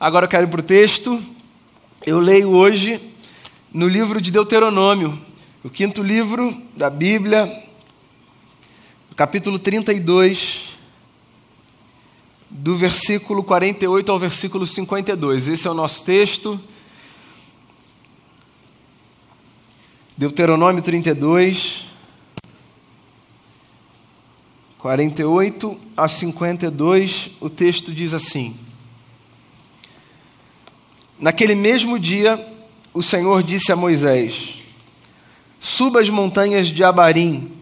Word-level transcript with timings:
Agora 0.00 0.24
eu 0.24 0.30
quero 0.30 0.46
ir 0.46 0.50
para 0.50 0.60
o 0.60 0.62
texto. 0.62 1.22
Eu 2.06 2.20
leio 2.20 2.48
hoje 2.48 2.98
no 3.70 3.86
livro 3.86 4.18
de 4.18 4.30
Deuteronômio, 4.30 5.20
o 5.62 5.68
quinto 5.68 6.02
livro 6.02 6.56
da 6.74 6.88
Bíblia, 6.88 7.68
capítulo 9.14 9.58
32, 9.58 10.74
do 12.48 12.78
versículo 12.78 13.44
48 13.44 14.10
ao 14.10 14.18
versículo 14.18 14.66
52. 14.66 15.48
Esse 15.48 15.68
é 15.68 15.70
o 15.70 15.74
nosso 15.74 16.02
texto. 16.02 16.58
Deuteronômio 20.16 20.82
32, 20.82 21.84
48 24.78 25.78
a 25.94 26.08
52, 26.08 27.32
o 27.38 27.50
texto 27.50 27.92
diz 27.92 28.14
assim. 28.14 28.69
Naquele 31.20 31.54
mesmo 31.54 31.98
dia, 31.98 32.42
o 32.94 33.02
Senhor 33.02 33.42
disse 33.42 33.70
a 33.70 33.76
Moisés: 33.76 34.62
Suba 35.60 36.00
as 36.00 36.08
montanhas 36.08 36.68
de 36.68 36.82
Abarim 36.82 37.52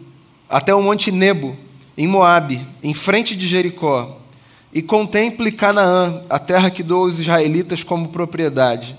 até 0.47 0.73
o 0.73 0.81
monte 0.81 1.11
Nebo, 1.11 1.57
em 1.97 2.07
Moabe, 2.07 2.65
em 2.81 2.93
frente 2.93 3.35
de 3.35 3.45
Jericó, 3.45 4.17
e 4.73 4.81
contemple 4.81 5.51
Canaã, 5.51 6.21
a 6.29 6.39
terra 6.39 6.69
que 6.69 6.81
dou 6.81 7.03
aos 7.03 7.19
israelitas 7.19 7.83
como 7.83 8.07
propriedade. 8.07 8.95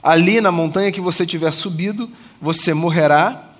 Ali, 0.00 0.40
na 0.40 0.52
montanha 0.52 0.92
que 0.92 1.00
você 1.00 1.26
tiver 1.26 1.52
subido, 1.52 2.08
você 2.40 2.72
morrerá 2.72 3.50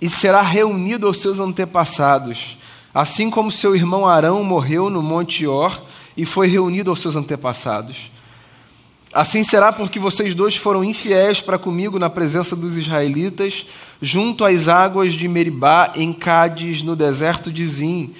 e 0.00 0.08
será 0.08 0.42
reunido 0.42 1.08
aos 1.08 1.18
seus 1.18 1.40
antepassados, 1.40 2.56
assim 2.94 3.28
como 3.28 3.50
seu 3.50 3.74
irmão 3.74 4.06
Arão 4.06 4.44
morreu 4.44 4.88
no 4.88 5.02
monte 5.02 5.44
Or 5.44 5.82
e 6.16 6.24
foi 6.24 6.46
reunido 6.46 6.90
aos 6.90 7.00
seus 7.00 7.16
antepassados. 7.16 8.14
Assim 9.16 9.42
será 9.42 9.72
porque 9.72 9.98
vocês 9.98 10.34
dois 10.34 10.56
foram 10.56 10.84
infiéis 10.84 11.40
para 11.40 11.58
comigo 11.58 11.98
na 11.98 12.10
presença 12.10 12.54
dos 12.54 12.76
israelitas, 12.76 13.64
junto 13.98 14.44
às 14.44 14.68
águas 14.68 15.14
de 15.14 15.26
Meribá, 15.26 15.90
em 15.96 16.12
Cádiz, 16.12 16.82
no 16.82 16.94
deserto 16.94 17.50
de 17.50 17.66
Zim, 17.66 18.14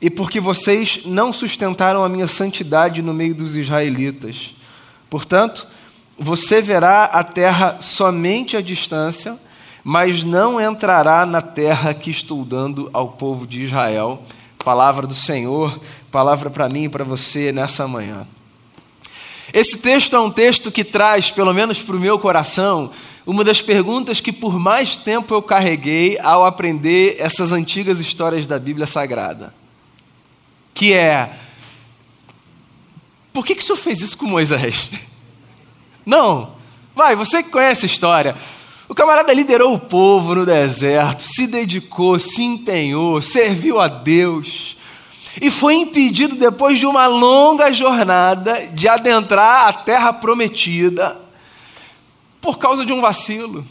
e 0.00 0.08
porque 0.08 0.38
vocês 0.38 1.00
não 1.04 1.32
sustentaram 1.32 2.04
a 2.04 2.08
minha 2.08 2.28
santidade 2.28 3.02
no 3.02 3.12
meio 3.12 3.34
dos 3.34 3.56
israelitas. 3.56 4.54
Portanto, 5.10 5.66
você 6.16 6.62
verá 6.62 7.06
a 7.06 7.24
terra 7.24 7.78
somente 7.80 8.56
à 8.56 8.60
distância, 8.60 9.36
mas 9.82 10.22
não 10.22 10.60
entrará 10.60 11.26
na 11.26 11.42
terra 11.42 11.92
que 11.92 12.10
estou 12.10 12.44
dando 12.44 12.88
ao 12.92 13.08
povo 13.08 13.44
de 13.44 13.64
Israel. 13.64 14.22
Palavra 14.64 15.04
do 15.04 15.14
Senhor, 15.14 15.80
palavra 16.12 16.48
para 16.48 16.68
mim 16.68 16.84
e 16.84 16.88
para 16.88 17.02
você 17.02 17.50
nessa 17.50 17.88
manhã. 17.88 18.24
Esse 19.52 19.78
texto 19.78 20.14
é 20.14 20.20
um 20.20 20.30
texto 20.30 20.70
que 20.70 20.84
traz, 20.84 21.30
pelo 21.30 21.54
menos 21.54 21.80
para 21.80 21.96
o 21.96 22.00
meu 22.00 22.18
coração, 22.18 22.90
uma 23.26 23.44
das 23.44 23.60
perguntas 23.60 24.20
que 24.20 24.32
por 24.32 24.58
mais 24.58 24.96
tempo 24.96 25.34
eu 25.34 25.42
carreguei 25.42 26.18
ao 26.20 26.44
aprender 26.44 27.16
essas 27.18 27.52
antigas 27.52 28.00
histórias 28.00 28.46
da 28.46 28.58
Bíblia 28.58 28.86
Sagrada. 28.86 29.54
Que 30.74 30.94
é: 30.94 31.30
por 33.32 33.44
que, 33.44 33.54
que 33.54 33.62
o 33.62 33.66
senhor 33.66 33.76
fez 33.76 34.00
isso 34.00 34.16
com 34.16 34.26
Moisés? 34.26 34.90
Não, 36.04 36.54
vai, 36.94 37.14
você 37.14 37.42
que 37.42 37.50
conhece 37.50 37.84
a 37.84 37.86
história. 37.86 38.34
O 38.88 38.94
camarada 38.94 39.34
liderou 39.34 39.74
o 39.74 39.78
povo 39.78 40.34
no 40.34 40.46
deserto, 40.46 41.22
se 41.22 41.46
dedicou, 41.46 42.18
se 42.18 42.42
empenhou, 42.42 43.20
serviu 43.20 43.78
a 43.78 43.88
Deus 43.88 44.77
e 45.40 45.50
foi 45.50 45.74
impedido, 45.74 46.34
depois 46.34 46.78
de 46.78 46.86
uma 46.86 47.06
longa 47.06 47.72
jornada, 47.72 48.66
de 48.68 48.88
adentrar 48.88 49.68
a 49.68 49.72
terra 49.72 50.12
prometida 50.12 51.20
por 52.40 52.58
causa 52.58 52.84
de 52.84 52.92
um 52.92 53.00
vacilo. 53.00 53.64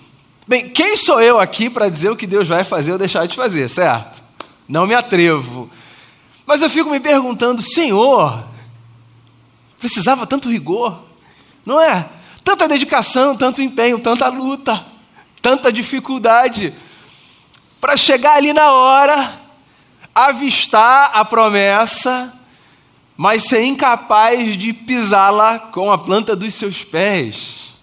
Bem, 0.48 0.70
quem 0.70 0.96
sou 0.96 1.22
eu 1.22 1.40
aqui 1.40 1.70
para 1.70 1.90
dizer 1.90 2.10
o 2.10 2.16
que 2.16 2.26
Deus 2.28 2.48
vai 2.48 2.64
fazer 2.64 2.94
ou 2.94 2.98
deixar 2.98 3.28
de 3.28 3.36
fazer, 3.36 3.68
certo? 3.68 4.24
Não 4.68 4.88
me 4.88 4.94
atrevo. 4.94 5.70
Mas 6.46 6.62
eu 6.62 6.70
fico 6.70 6.90
me 6.90 7.00
perguntando, 7.00 7.62
Senhor, 7.62 8.48
precisava 9.78 10.26
tanto 10.26 10.50
rigor, 10.50 11.04
não 11.66 11.82
é? 11.82 12.08
Tanta 12.44 12.68
dedicação, 12.68 13.36
tanto 13.36 13.62
empenho, 13.62 14.00
tanta 14.00 14.30
luta, 14.30 14.86
tanta 15.42 15.72
dificuldade, 15.72 16.74
para 17.82 17.98
chegar 17.98 18.38
ali 18.38 18.54
na 18.54 18.72
hora 18.72 19.47
avistar 20.26 21.12
a 21.14 21.24
promessa, 21.24 22.34
mas 23.16 23.44
ser 23.44 23.64
incapaz 23.64 24.58
de 24.58 24.74
pisá-la 24.74 25.60
com 25.60 25.92
a 25.92 25.98
planta 25.98 26.36
dos 26.36 26.56
seus 26.56 26.84
pés. 26.84 27.74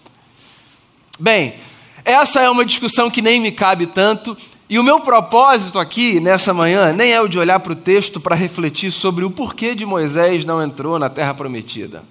Bem, 1.17 1.55
essa 2.03 2.41
é 2.41 2.49
uma 2.49 2.65
discussão 2.65 3.09
que 3.09 3.21
nem 3.21 3.39
me 3.39 3.53
cabe 3.53 3.87
tanto, 3.87 4.35
e 4.69 4.77
o 4.77 4.83
meu 4.83 4.99
propósito 4.99 5.79
aqui, 5.79 6.19
nessa 6.19 6.53
manhã, 6.53 6.91
nem 6.91 7.13
é 7.13 7.21
o 7.21 7.29
de 7.29 7.39
olhar 7.39 7.61
para 7.61 7.71
o 7.71 7.75
texto 7.75 8.19
para 8.19 8.35
refletir 8.35 8.91
sobre 8.91 9.23
o 9.23 9.31
porquê 9.31 9.73
de 9.73 9.85
Moisés 9.85 10.43
não 10.43 10.61
entrou 10.61 10.99
na 10.99 11.09
terra 11.09 11.33
prometida. 11.33 12.03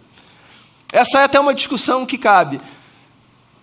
Essa 0.91 1.19
é 1.19 1.25
até 1.25 1.39
uma 1.39 1.53
discussão 1.53 2.07
que 2.07 2.17
cabe. 2.17 2.63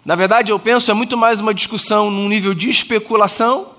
Na 0.05 0.15
verdade, 0.15 0.51
eu 0.51 0.59
penso 0.59 0.91
é 0.91 0.93
muito 0.93 1.17
mais 1.17 1.39
uma 1.39 1.55
discussão 1.55 2.11
num 2.11 2.29
nível 2.29 2.53
de 2.53 2.69
especulação 2.69 3.70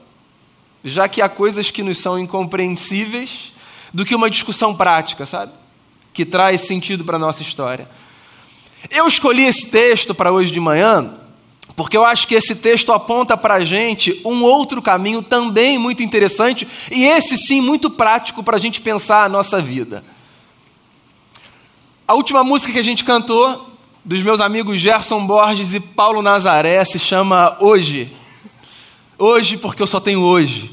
já 0.84 1.09
que 1.09 1.22
há 1.22 1.28
coisas 1.28 1.70
que 1.70 1.82
nos 1.82 1.98
são 1.98 2.19
incompreensíveis, 2.19 3.53
do 3.93 4.04
que 4.04 4.15
uma 4.15 4.31
discussão 4.31 4.75
prática, 4.75 5.26
sabe? 5.26 5.53
Que 6.12 6.25
traz 6.25 6.62
sentido 6.62 7.04
para 7.04 7.16
a 7.16 7.20
nossa 7.20 7.43
história. 7.43 7.88
Eu 8.91 9.06
escolhi 9.06 9.44
esse 9.44 9.66
texto 9.66 10.15
para 10.15 10.32
hoje 10.32 10.50
de 10.50 10.60
manhã, 10.60 11.15
porque 11.76 11.97
eu 11.97 12.04
acho 12.04 12.26
que 12.26 12.34
esse 12.34 12.56
texto 12.56 12.92
aponta 12.92 13.37
para 13.37 13.54
a 13.54 13.65
gente 13.65 14.21
um 14.25 14.42
outro 14.42 14.82
caminho 14.82 15.22
também 15.22 15.78
muito 15.78 16.03
interessante, 16.03 16.66
e 16.91 17.04
esse 17.04 17.38
sim 17.38 17.60
muito 17.60 17.91
prático 17.91 18.42
para 18.42 18.56
a 18.56 18.60
gente 18.60 18.81
pensar 18.81 19.25
a 19.25 19.28
nossa 19.28 19.60
vida. 19.60 20.03
A 22.06 22.15
última 22.15 22.42
música 22.42 22.72
que 22.72 22.78
a 22.78 22.84
gente 22.84 23.04
cantou, 23.04 23.71
dos 24.04 24.21
meus 24.21 24.41
amigos 24.41 24.81
Gerson 24.81 25.25
Borges 25.26 25.75
e 25.75 25.81
Paulo 25.81 26.21
Nazaré, 26.21 26.84
se 26.84 26.98
chama 26.98 27.56
Hoje. 27.60 28.12
Hoje, 29.25 29.56
porque 29.56 29.81
eu 29.81 29.87
só 29.87 30.00
tenho 30.00 30.21
hoje. 30.21 30.69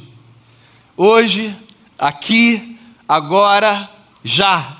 Hoje, 0.97 1.55
aqui, 1.99 2.79
agora, 3.07 3.87
já. 4.23 4.75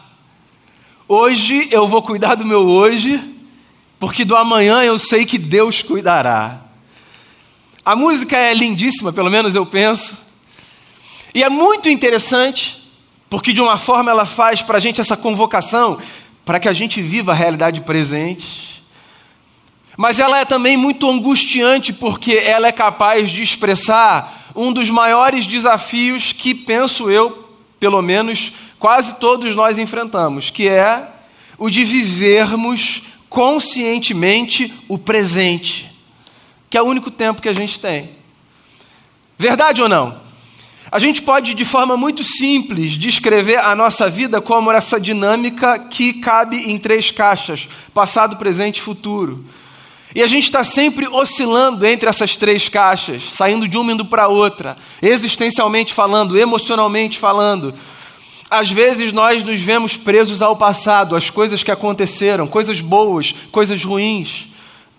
Hoje 1.08 1.70
eu 1.72 1.88
vou 1.88 2.02
cuidar 2.02 2.34
do 2.34 2.44
meu 2.44 2.62
hoje, 2.68 3.22
porque 4.00 4.26
do 4.26 4.36
amanhã 4.36 4.82
eu 4.82 4.98
sei 4.98 5.24
que 5.24 5.38
Deus 5.38 5.84
cuidará. 5.84 6.62
A 7.86 7.96
música 7.96 8.36
é 8.36 8.56
lindíssima, 8.56 9.14
pelo 9.14 9.30
menos 9.30 9.54
eu 9.54 9.68
penso. 9.68 10.18
E 11.32 11.44
é 11.44 11.50
muito 11.50 11.90
interessante, 11.90 12.92
porque 13.30 13.54
de 13.54 13.62
uma 13.62 13.78
forma 13.78 14.10
ela 14.10 14.26
faz 14.26 14.64
para 14.64 14.78
a 14.78 14.82
gente 14.82 15.00
essa 15.00 15.16
convocação 15.16 16.00
para 16.44 16.60
que 16.60 16.68
a 16.68 16.74
gente 16.74 17.04
viva 17.04 17.34
a 17.34 17.36
realidade 17.36 17.82
presente 17.82 18.79
mas 20.00 20.18
ela 20.18 20.40
é 20.40 20.46
também 20.46 20.78
muito 20.78 21.10
angustiante 21.10 21.92
porque 21.92 22.32
ela 22.32 22.70
é 22.70 22.72
capaz 22.72 23.30
de 23.30 23.42
expressar 23.42 24.50
um 24.56 24.72
dos 24.72 24.90
maiores 24.90 25.46
desafios 25.46 26.32
que, 26.32 26.56
penso 26.56 27.12
eu, 27.12 27.50
pelo 27.82 28.02
menos 28.02 28.54
quase 28.80 29.16
todos 29.16 29.54
nós 29.56 29.78
enfrentamos, 29.78 30.50
que 30.52 30.70
é 30.70 31.06
o 31.58 31.70
de 31.70 31.84
vivermos 31.84 33.02
conscientemente 33.28 34.74
o 34.88 34.98
presente, 34.98 35.94
que 36.70 36.78
é 36.78 36.82
o 36.82 36.86
único 36.86 37.12
tempo 37.12 37.42
que 37.42 37.50
a 37.50 37.54
gente 37.54 37.78
tem. 37.78 38.12
Verdade 39.38 39.82
ou 39.82 39.90
não? 39.90 40.22
A 40.90 40.98
gente 40.98 41.22
pode, 41.22 41.54
de 41.54 41.66
forma 41.66 41.98
muito 41.98 42.24
simples, 42.24 42.92
descrever 42.92 43.58
a 43.58 43.76
nossa 43.76 44.10
vida 44.10 44.40
como 44.40 44.72
essa 44.72 44.98
dinâmica 44.98 45.78
que 45.78 46.14
cabe 46.14 46.72
em 46.72 46.78
três 46.78 47.12
caixas: 47.12 47.68
passado, 47.94 48.38
presente 48.38 48.78
e 48.78 48.82
futuro. 48.82 49.44
E 50.16 50.24
a 50.24 50.28
gente 50.28 50.46
está 50.46 50.64
sempre 50.64 51.08
oscilando 51.08 51.86
entre 51.86 52.10
essas 52.10 52.36
três 52.36 52.68
caixas, 52.68 53.32
saindo 53.32 53.68
de 53.68 53.78
uma 53.78 53.94
indo 53.94 54.04
para 54.04 54.28
outra, 54.28 54.76
existencialmente 55.02 55.94
falando, 55.94 56.38
emocionalmente 56.38 57.20
falando. 57.20 57.74
Às 58.50 58.72
vezes 58.72 59.12
nós 59.12 59.44
nos 59.44 59.62
vemos 59.62 59.96
presos 59.96 60.42
ao 60.42 60.56
passado, 60.56 61.16
às 61.16 61.30
coisas 61.30 61.62
que 61.62 61.70
aconteceram, 61.70 62.48
coisas 62.48 62.82
boas, 62.82 63.36
coisas 63.52 63.84
ruins. 63.84 64.48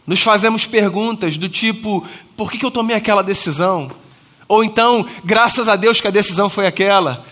Nos 0.06 0.22
fazemos 0.22 0.64
perguntas 0.64 1.36
do 1.36 1.48
tipo: 1.48 2.06
por 2.36 2.50
que, 2.50 2.58
que 2.58 2.64
eu 2.64 2.70
tomei 2.70 2.94
aquela 2.94 3.22
decisão? 3.22 3.90
Ou 4.46 4.62
então, 4.62 5.04
graças 5.24 5.68
a 5.68 5.74
Deus 5.74 6.00
que 6.00 6.06
a 6.06 6.12
decisão 6.12 6.48
foi 6.48 6.68
aquela. 6.68 7.24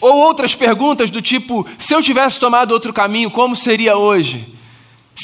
Ou 0.00 0.14
outras 0.18 0.54
perguntas 0.54 1.10
do 1.10 1.20
tipo: 1.20 1.66
se 1.76 1.92
eu 1.92 2.00
tivesse 2.00 2.38
tomado 2.38 2.70
outro 2.70 2.92
caminho, 2.92 3.32
como 3.32 3.56
seria 3.56 3.96
hoje? 3.96 4.57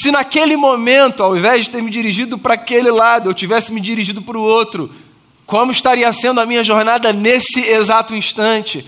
Se 0.05 0.11
naquele 0.11 0.55
momento, 0.55 1.23
ao 1.23 1.35
invés 1.35 1.65
de 1.65 1.71
ter 1.71 1.81
me 1.81 1.89
dirigido 1.89 2.37
para 2.37 2.53
aquele 2.53 2.91
lado, 2.91 3.27
eu 3.27 3.33
tivesse 3.33 3.73
me 3.73 3.81
dirigido 3.81 4.21
para 4.21 4.37
o 4.37 4.41
outro, 4.43 4.93
como 5.47 5.71
estaria 5.71 6.13
sendo 6.13 6.39
a 6.39 6.45
minha 6.45 6.63
jornada 6.63 7.11
nesse 7.11 7.61
exato 7.61 8.13
instante? 8.13 8.85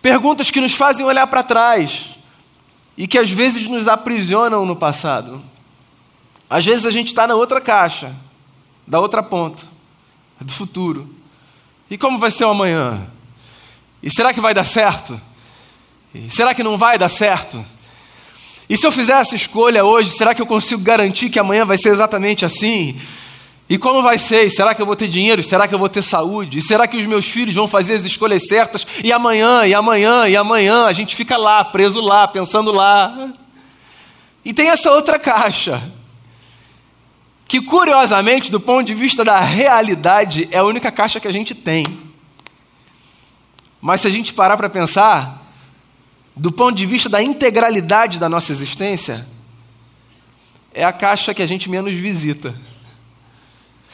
Perguntas 0.00 0.50
que 0.50 0.62
nos 0.62 0.72
fazem 0.72 1.04
olhar 1.04 1.26
para 1.26 1.42
trás. 1.42 2.06
e 2.96 3.06
que 3.06 3.18
às 3.18 3.28
vezes 3.28 3.66
nos 3.66 3.86
aprisionam 3.86 4.64
no 4.64 4.74
passado. 4.74 5.42
Às 6.48 6.64
vezes 6.64 6.86
a 6.86 6.90
gente 6.90 7.08
está 7.08 7.26
na 7.26 7.34
outra 7.34 7.60
caixa, 7.60 8.10
da 8.86 9.00
outra 9.00 9.22
ponta, 9.22 9.62
do 10.40 10.54
futuro. 10.54 11.14
E 11.90 11.98
como 11.98 12.18
vai 12.18 12.30
ser 12.30 12.46
o 12.46 12.50
amanhã? 12.50 13.06
E 14.02 14.10
será 14.10 14.32
que 14.32 14.40
vai 14.40 14.54
dar 14.54 14.64
certo? 14.64 15.20
E 16.14 16.30
será 16.30 16.54
que 16.54 16.62
não 16.62 16.78
vai 16.78 16.96
dar 16.96 17.10
certo? 17.10 17.62
E 18.68 18.76
se 18.76 18.86
eu 18.86 18.92
fizer 18.92 19.12
essa 19.12 19.34
escolha 19.34 19.84
hoje, 19.84 20.12
será 20.12 20.34
que 20.34 20.40
eu 20.40 20.46
consigo 20.46 20.82
garantir 20.82 21.28
que 21.28 21.38
amanhã 21.38 21.64
vai 21.64 21.76
ser 21.76 21.90
exatamente 21.90 22.44
assim? 22.44 22.98
E 23.68 23.78
como 23.78 24.02
vai 24.02 24.18
ser? 24.18 24.48
será 24.50 24.74
que 24.74 24.82
eu 24.82 24.86
vou 24.86 24.96
ter 24.96 25.08
dinheiro? 25.08 25.42
será 25.42 25.66
que 25.66 25.74
eu 25.74 25.78
vou 25.78 25.88
ter 25.88 26.02
saúde? 26.02 26.58
E 26.58 26.62
será 26.62 26.86
que 26.86 26.96
os 26.96 27.04
meus 27.06 27.26
filhos 27.26 27.54
vão 27.54 27.66
fazer 27.66 27.94
as 27.94 28.04
escolhas 28.04 28.46
certas? 28.46 28.86
E 29.02 29.12
amanhã, 29.12 29.66
e 29.66 29.74
amanhã, 29.74 30.28
e 30.28 30.36
amanhã, 30.36 30.84
a 30.86 30.92
gente 30.92 31.16
fica 31.16 31.36
lá, 31.36 31.64
preso 31.64 32.00
lá, 32.00 32.28
pensando 32.28 32.70
lá. 32.70 33.32
E 34.44 34.52
tem 34.52 34.68
essa 34.68 34.90
outra 34.90 35.18
caixa, 35.18 35.82
que 37.48 37.62
curiosamente, 37.62 38.50
do 38.50 38.60
ponto 38.60 38.86
de 38.86 38.94
vista 38.94 39.24
da 39.24 39.40
realidade, 39.40 40.48
é 40.50 40.58
a 40.58 40.64
única 40.64 40.90
caixa 40.90 41.18
que 41.18 41.28
a 41.28 41.32
gente 41.32 41.54
tem. 41.54 41.86
Mas 43.80 44.02
se 44.02 44.06
a 44.06 44.10
gente 44.10 44.34
parar 44.34 44.56
para 44.56 44.68
pensar, 44.68 45.43
do 46.36 46.50
ponto 46.50 46.74
de 46.74 46.86
vista 46.86 47.08
da 47.08 47.22
integralidade 47.22 48.18
da 48.18 48.28
nossa 48.28 48.50
existência, 48.50 49.26
é 50.72 50.84
a 50.84 50.92
caixa 50.92 51.32
que 51.32 51.42
a 51.42 51.46
gente 51.46 51.70
menos 51.70 51.94
visita. 51.94 52.54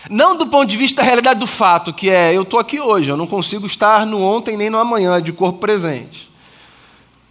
Não 0.08 0.36
do 0.36 0.46
ponto 0.46 0.66
de 0.66 0.76
vista 0.76 1.02
da 1.02 1.06
realidade 1.06 1.38
do 1.40 1.46
fato, 1.46 1.92
que 1.92 2.08
é 2.08 2.34
eu 2.34 2.42
estou 2.42 2.58
aqui 2.58 2.80
hoje, 2.80 3.10
eu 3.10 3.16
não 3.16 3.26
consigo 3.26 3.66
estar 3.66 4.06
no 4.06 4.22
ontem 4.22 4.56
nem 4.56 4.70
no 4.70 4.78
amanhã, 4.78 5.20
de 5.20 5.32
corpo 5.32 5.58
presente. 5.58 6.30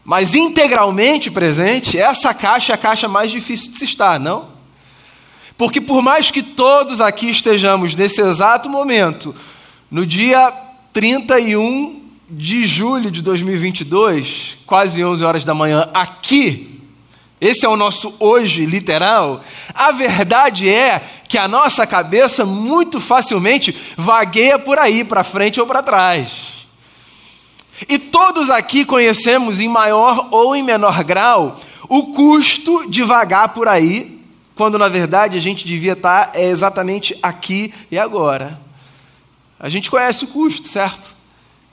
Mas 0.05 0.35
integralmente 0.35 1.31
presente, 1.31 1.97
essa 1.97 2.33
caixa 2.33 2.73
é 2.73 2.75
a 2.75 2.77
caixa 2.77 3.07
mais 3.07 3.31
difícil 3.31 3.71
de 3.71 3.79
se 3.79 3.85
estar, 3.85 4.19
não? 4.19 4.49
Porque 5.57 5.81
por 5.81 6.01
mais 6.01 6.29
que 6.29 6.43
todos 6.43 7.01
aqui 7.01 7.29
estejamos 7.29 7.95
nesse 7.95 8.21
exato 8.21 8.69
momento, 8.69 9.35
no 9.89 10.05
dia 10.05 10.53
31 10.93 11.98
de 12.29 12.65
julho 12.65 13.09
de 13.09 13.21
2022, 13.21 14.57
quase 14.65 15.03
11 15.03 15.23
horas 15.23 15.43
da 15.43 15.53
manhã, 15.53 15.89
aqui, 15.93 16.79
esse 17.41 17.65
é 17.65 17.69
o 17.69 17.75
nosso 17.75 18.13
hoje 18.19 18.65
literal, 18.65 19.41
a 19.73 19.91
verdade 19.91 20.69
é 20.69 21.01
que 21.27 21.37
a 21.37 21.47
nossa 21.47 21.87
cabeça 21.87 22.45
muito 22.45 22.99
facilmente 22.99 23.75
vagueia 23.97 24.59
por 24.59 24.77
aí, 24.77 25.03
para 25.03 25.23
frente 25.23 25.59
ou 25.59 25.65
para 25.65 25.81
trás. 25.81 26.59
E 27.87 27.97
todos 27.97 28.49
aqui 28.49 28.85
conhecemos, 28.85 29.59
em 29.59 29.69
maior 29.69 30.27
ou 30.31 30.55
em 30.55 30.61
menor 30.61 31.03
grau, 31.03 31.59
o 31.87 32.07
custo 32.13 32.89
de 32.89 33.01
vagar 33.03 33.49
por 33.49 33.67
aí, 33.67 34.21
quando 34.55 34.77
na 34.77 34.89
verdade 34.89 35.37
a 35.37 35.41
gente 35.41 35.65
devia 35.65 35.93
estar 35.93 36.31
é 36.35 36.45
exatamente 36.45 37.17
aqui 37.23 37.73
e 37.89 37.97
agora. 37.97 38.59
A 39.57 39.69
gente 39.69 39.89
conhece 39.89 40.25
o 40.25 40.27
custo, 40.27 40.67
certo? 40.67 41.18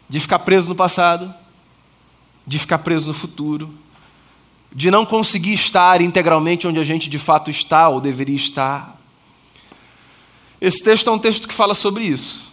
De 0.09 0.21
ficar 0.21 0.41
preso 0.41 0.69
no 0.69 0.75
passado, 0.75 1.35
de 2.47 2.59
ficar 2.59 2.79
preso 2.79 3.07
no 3.07 3.15
futuro, 3.15 3.73
de 4.73 4.91
não 4.91 5.07
conseguir 5.07 5.55
estar 5.55 6.01
integralmente 6.01 6.67
onde 6.67 6.79
a 6.79 6.85
gente 6.85 7.09
de 7.09 7.19
fato 7.19 7.51
está 7.51 7.89
ou 7.89 8.01
deveria 8.01 8.37
estar. 8.37 8.97
Esse 10.61 10.83
texto 10.83 11.09
é 11.09 11.13
um 11.13 11.19
texto 11.19 11.49
que 11.49 11.55
fala 11.55 11.75
sobre 11.75 12.05
isso. 12.05 12.53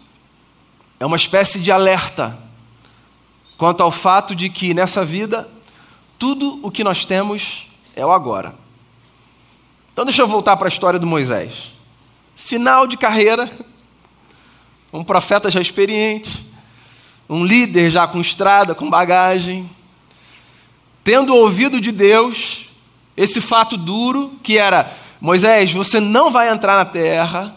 É 0.99 1.05
uma 1.05 1.15
espécie 1.15 1.59
de 1.59 1.71
alerta 1.71 2.37
quanto 3.57 3.81
ao 3.81 3.91
fato 3.91 4.35
de 4.35 4.49
que 4.49 4.73
nessa 4.73 5.05
vida 5.05 5.49
tudo 6.17 6.59
o 6.63 6.71
que 6.71 6.83
nós 6.83 7.05
temos 7.05 7.67
é 7.95 8.05
o 8.05 8.11
agora. 8.11 8.55
Então 9.91 10.05
deixa 10.05 10.21
eu 10.21 10.27
voltar 10.27 10.57
para 10.57 10.67
a 10.67 10.69
história 10.69 10.99
do 10.99 11.05
Moisés. 11.05 11.73
Final 12.35 12.87
de 12.87 12.97
carreira, 12.97 13.49
um 14.91 15.03
profeta 15.03 15.51
já 15.51 15.61
experiente, 15.61 16.45
um 17.29 17.45
líder 17.45 17.89
já 17.89 18.07
com 18.07 18.19
estrada, 18.19 18.75
com 18.75 18.89
bagagem, 18.89 19.69
tendo 21.03 21.35
ouvido 21.35 21.79
de 21.81 21.91
Deus 21.91 22.65
esse 23.15 23.41
fato 23.41 23.77
duro 23.77 24.39
que 24.43 24.57
era: 24.57 24.91
Moisés, 25.19 25.71
você 25.71 25.99
não 25.99 26.31
vai 26.31 26.49
entrar 26.49 26.77
na 26.77 26.85
terra. 26.85 27.55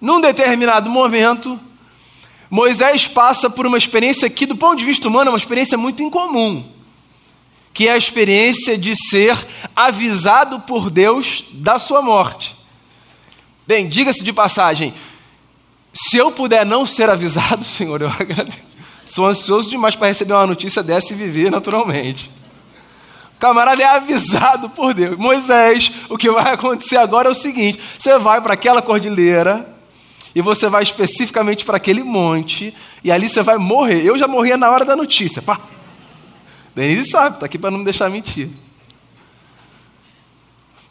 Num 0.00 0.20
determinado 0.20 0.90
momento, 0.90 1.58
Moisés 2.50 3.08
passa 3.08 3.48
por 3.48 3.66
uma 3.66 3.78
experiência 3.78 4.28
que, 4.28 4.46
do 4.46 4.56
ponto 4.56 4.78
de 4.78 4.84
vista 4.84 5.08
humano, 5.08 5.28
é 5.28 5.32
uma 5.32 5.38
experiência 5.38 5.76
muito 5.76 6.02
incomum, 6.02 6.64
que 7.72 7.88
é 7.88 7.92
a 7.92 7.96
experiência 7.96 8.76
de 8.78 8.94
ser 8.94 9.36
avisado 9.74 10.60
por 10.60 10.90
Deus 10.90 11.44
da 11.52 11.78
sua 11.78 12.02
morte. 12.02 12.54
Bem, 13.66 13.88
diga-se 13.88 14.22
de 14.22 14.32
passagem, 14.32 14.94
se 15.98 16.18
eu 16.18 16.30
puder 16.30 16.66
não 16.66 16.84
ser 16.84 17.08
avisado, 17.08 17.64
Senhor, 17.64 18.02
eu 18.02 18.08
agradeço. 18.08 18.64
Sou 19.06 19.24
ansioso 19.24 19.70
demais 19.70 19.96
para 19.96 20.08
receber 20.08 20.34
uma 20.34 20.46
notícia 20.46 20.82
dessa 20.82 21.14
e 21.14 21.16
viver 21.16 21.50
naturalmente. 21.50 22.30
O 23.34 23.38
camarada 23.38 23.82
é 23.82 23.86
avisado 23.86 24.68
por 24.68 24.92
Deus. 24.92 25.16
Moisés, 25.16 25.90
o 26.10 26.18
que 26.18 26.30
vai 26.30 26.52
acontecer 26.52 26.98
agora 26.98 27.28
é 27.28 27.32
o 27.32 27.34
seguinte: 27.34 27.80
você 27.98 28.18
vai 28.18 28.42
para 28.42 28.52
aquela 28.52 28.82
cordilheira 28.82 29.74
e 30.34 30.42
você 30.42 30.68
vai 30.68 30.82
especificamente 30.82 31.64
para 31.64 31.78
aquele 31.78 32.02
monte 32.02 32.74
e 33.02 33.10
ali 33.10 33.26
você 33.26 33.42
vai 33.42 33.56
morrer. 33.56 34.04
Eu 34.04 34.18
já 34.18 34.28
morria 34.28 34.58
na 34.58 34.68
hora 34.68 34.84
da 34.84 34.94
notícia. 34.94 35.40
Pá. 35.40 35.58
Denise 36.74 37.08
sabe, 37.08 37.36
está 37.36 37.46
aqui 37.46 37.58
para 37.58 37.70
não 37.70 37.78
me 37.78 37.84
deixar 37.84 38.10
mentir. 38.10 38.50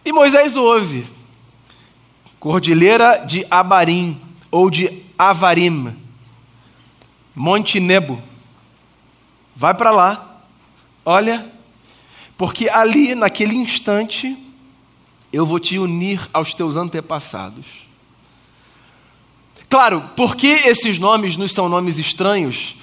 E 0.04 0.12
Moisés 0.12 0.56
ouve. 0.56 1.06
Cordilheira 2.40 3.24
de 3.28 3.46
Abarim 3.52 4.25
ou 4.56 4.70
de 4.70 4.90
Avarim, 5.18 5.94
Monte 7.36 7.78
Nebo. 7.78 8.22
Vai 9.54 9.74
para 9.74 9.92
lá, 9.92 10.44
olha, 11.04 11.46
porque 12.38 12.70
ali, 12.70 13.14
naquele 13.16 13.54
instante, 13.54 14.34
eu 15.34 15.46
vou 15.46 15.60
te 15.60 15.78
unir 15.78 16.22
aos 16.34 16.54
teus 16.54 16.78
antepassados. 16.78 17.66
Claro, 19.68 20.10
porque 20.16 20.48
esses 20.48 20.98
nomes 20.98 21.36
nos 21.36 21.52
são 21.52 21.68
nomes 21.68 22.00
estranhos 22.00 22.78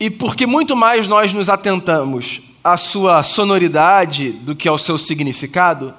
e 0.00 0.10
porque 0.10 0.44
muito 0.44 0.74
mais 0.74 1.06
nós 1.06 1.32
nos 1.32 1.48
atentamos 1.48 2.40
à 2.64 2.76
sua 2.76 3.22
sonoridade 3.22 4.32
do 4.32 4.56
que 4.56 4.66
ao 4.66 4.76
seu 4.76 4.98
significado, 4.98 5.94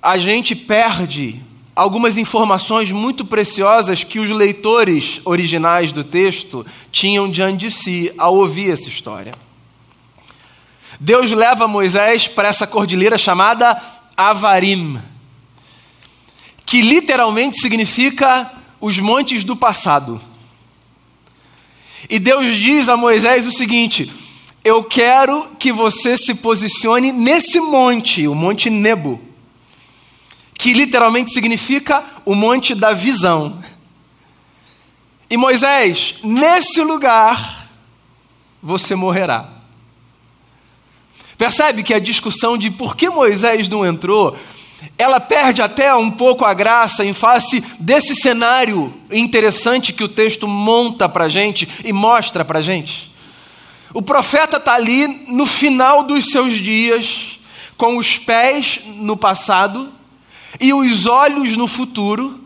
a 0.00 0.16
gente 0.18 0.54
perde 0.54 1.42
algumas 1.74 2.16
informações 2.16 2.92
muito 2.92 3.24
preciosas 3.24 4.04
que 4.04 4.20
os 4.20 4.30
leitores 4.30 5.20
originais 5.24 5.90
do 5.90 6.04
texto 6.04 6.64
tinham 6.92 7.28
diante 7.28 7.66
de 7.66 7.70
si 7.70 8.12
ao 8.16 8.36
ouvir 8.36 8.70
essa 8.70 8.88
história. 8.88 9.34
Deus 11.00 11.32
leva 11.32 11.66
Moisés 11.66 12.28
para 12.28 12.48
essa 12.48 12.66
cordilheira 12.66 13.18
chamada 13.18 13.80
Avarim, 14.16 15.00
que 16.64 16.80
literalmente 16.80 17.60
significa 17.60 18.52
os 18.80 18.98
montes 19.00 19.42
do 19.42 19.56
passado. 19.56 20.20
E 22.08 22.18
Deus 22.18 22.56
diz 22.56 22.88
a 22.88 22.96
Moisés 22.96 23.46
o 23.46 23.52
seguinte: 23.52 24.12
Eu 24.62 24.84
quero 24.84 25.52
que 25.58 25.72
você 25.72 26.16
se 26.16 26.36
posicione 26.36 27.10
nesse 27.10 27.58
monte, 27.58 28.28
o 28.28 28.34
Monte 28.34 28.70
Nebo 28.70 29.33
que 30.54 30.72
literalmente 30.72 31.32
significa 31.32 32.02
o 32.24 32.34
monte 32.34 32.74
da 32.74 32.92
visão. 32.92 33.62
E 35.28 35.36
Moisés, 35.36 36.14
nesse 36.22 36.80
lugar, 36.80 37.68
você 38.62 38.94
morrerá. 38.94 39.48
Percebe 41.36 41.82
que 41.82 41.92
a 41.92 41.98
discussão 41.98 42.56
de 42.56 42.70
por 42.70 42.96
que 42.96 43.10
Moisés 43.10 43.68
não 43.68 43.84
entrou, 43.84 44.36
ela 44.96 45.18
perde 45.18 45.60
até 45.60 45.94
um 45.94 46.10
pouco 46.10 46.44
a 46.44 46.54
graça 46.54 47.04
em 47.04 47.12
face 47.12 47.62
desse 47.80 48.14
cenário 48.14 48.94
interessante 49.10 49.92
que 49.92 50.04
o 50.04 50.08
texto 50.08 50.46
monta 50.46 51.08
para 51.08 51.24
a 51.24 51.28
gente 51.28 51.68
e 51.84 51.92
mostra 51.92 52.44
para 52.44 52.60
a 52.60 52.62
gente. 52.62 53.12
O 53.92 54.02
profeta 54.02 54.58
está 54.58 54.74
ali 54.74 55.06
no 55.28 55.46
final 55.46 56.02
dos 56.04 56.26
seus 56.26 56.54
dias, 56.54 57.38
com 57.76 57.96
os 57.96 58.18
pés 58.18 58.80
no 58.84 59.16
passado 59.16 59.92
e 60.60 60.72
os 60.72 61.06
olhos 61.06 61.56
no 61.56 61.66
futuro, 61.66 62.40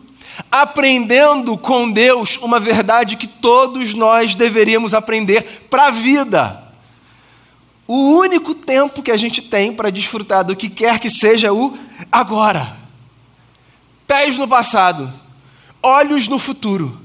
aprendendo 0.51 1.57
com 1.57 1.91
Deus 1.91 2.37
uma 2.37 2.59
verdade 2.59 3.17
que 3.17 3.27
todos 3.27 3.93
nós 3.93 4.35
deveríamos 4.35 4.93
aprender 4.93 5.67
para 5.69 5.87
a 5.87 5.91
vida. 5.91 6.63
O 7.87 8.11
único 8.17 8.53
tempo 8.53 9.01
que 9.01 9.11
a 9.11 9.17
gente 9.17 9.41
tem 9.41 9.73
para 9.73 9.89
desfrutar 9.89 10.43
do 10.43 10.55
que 10.55 10.69
quer 10.69 10.99
que 10.99 11.09
seja 11.09 11.51
o 11.51 11.77
agora. 12.11 12.77
Pés 14.05 14.37
no 14.37 14.47
passado, 14.47 15.11
olhos 15.81 16.27
no 16.27 16.39
futuro. 16.39 16.99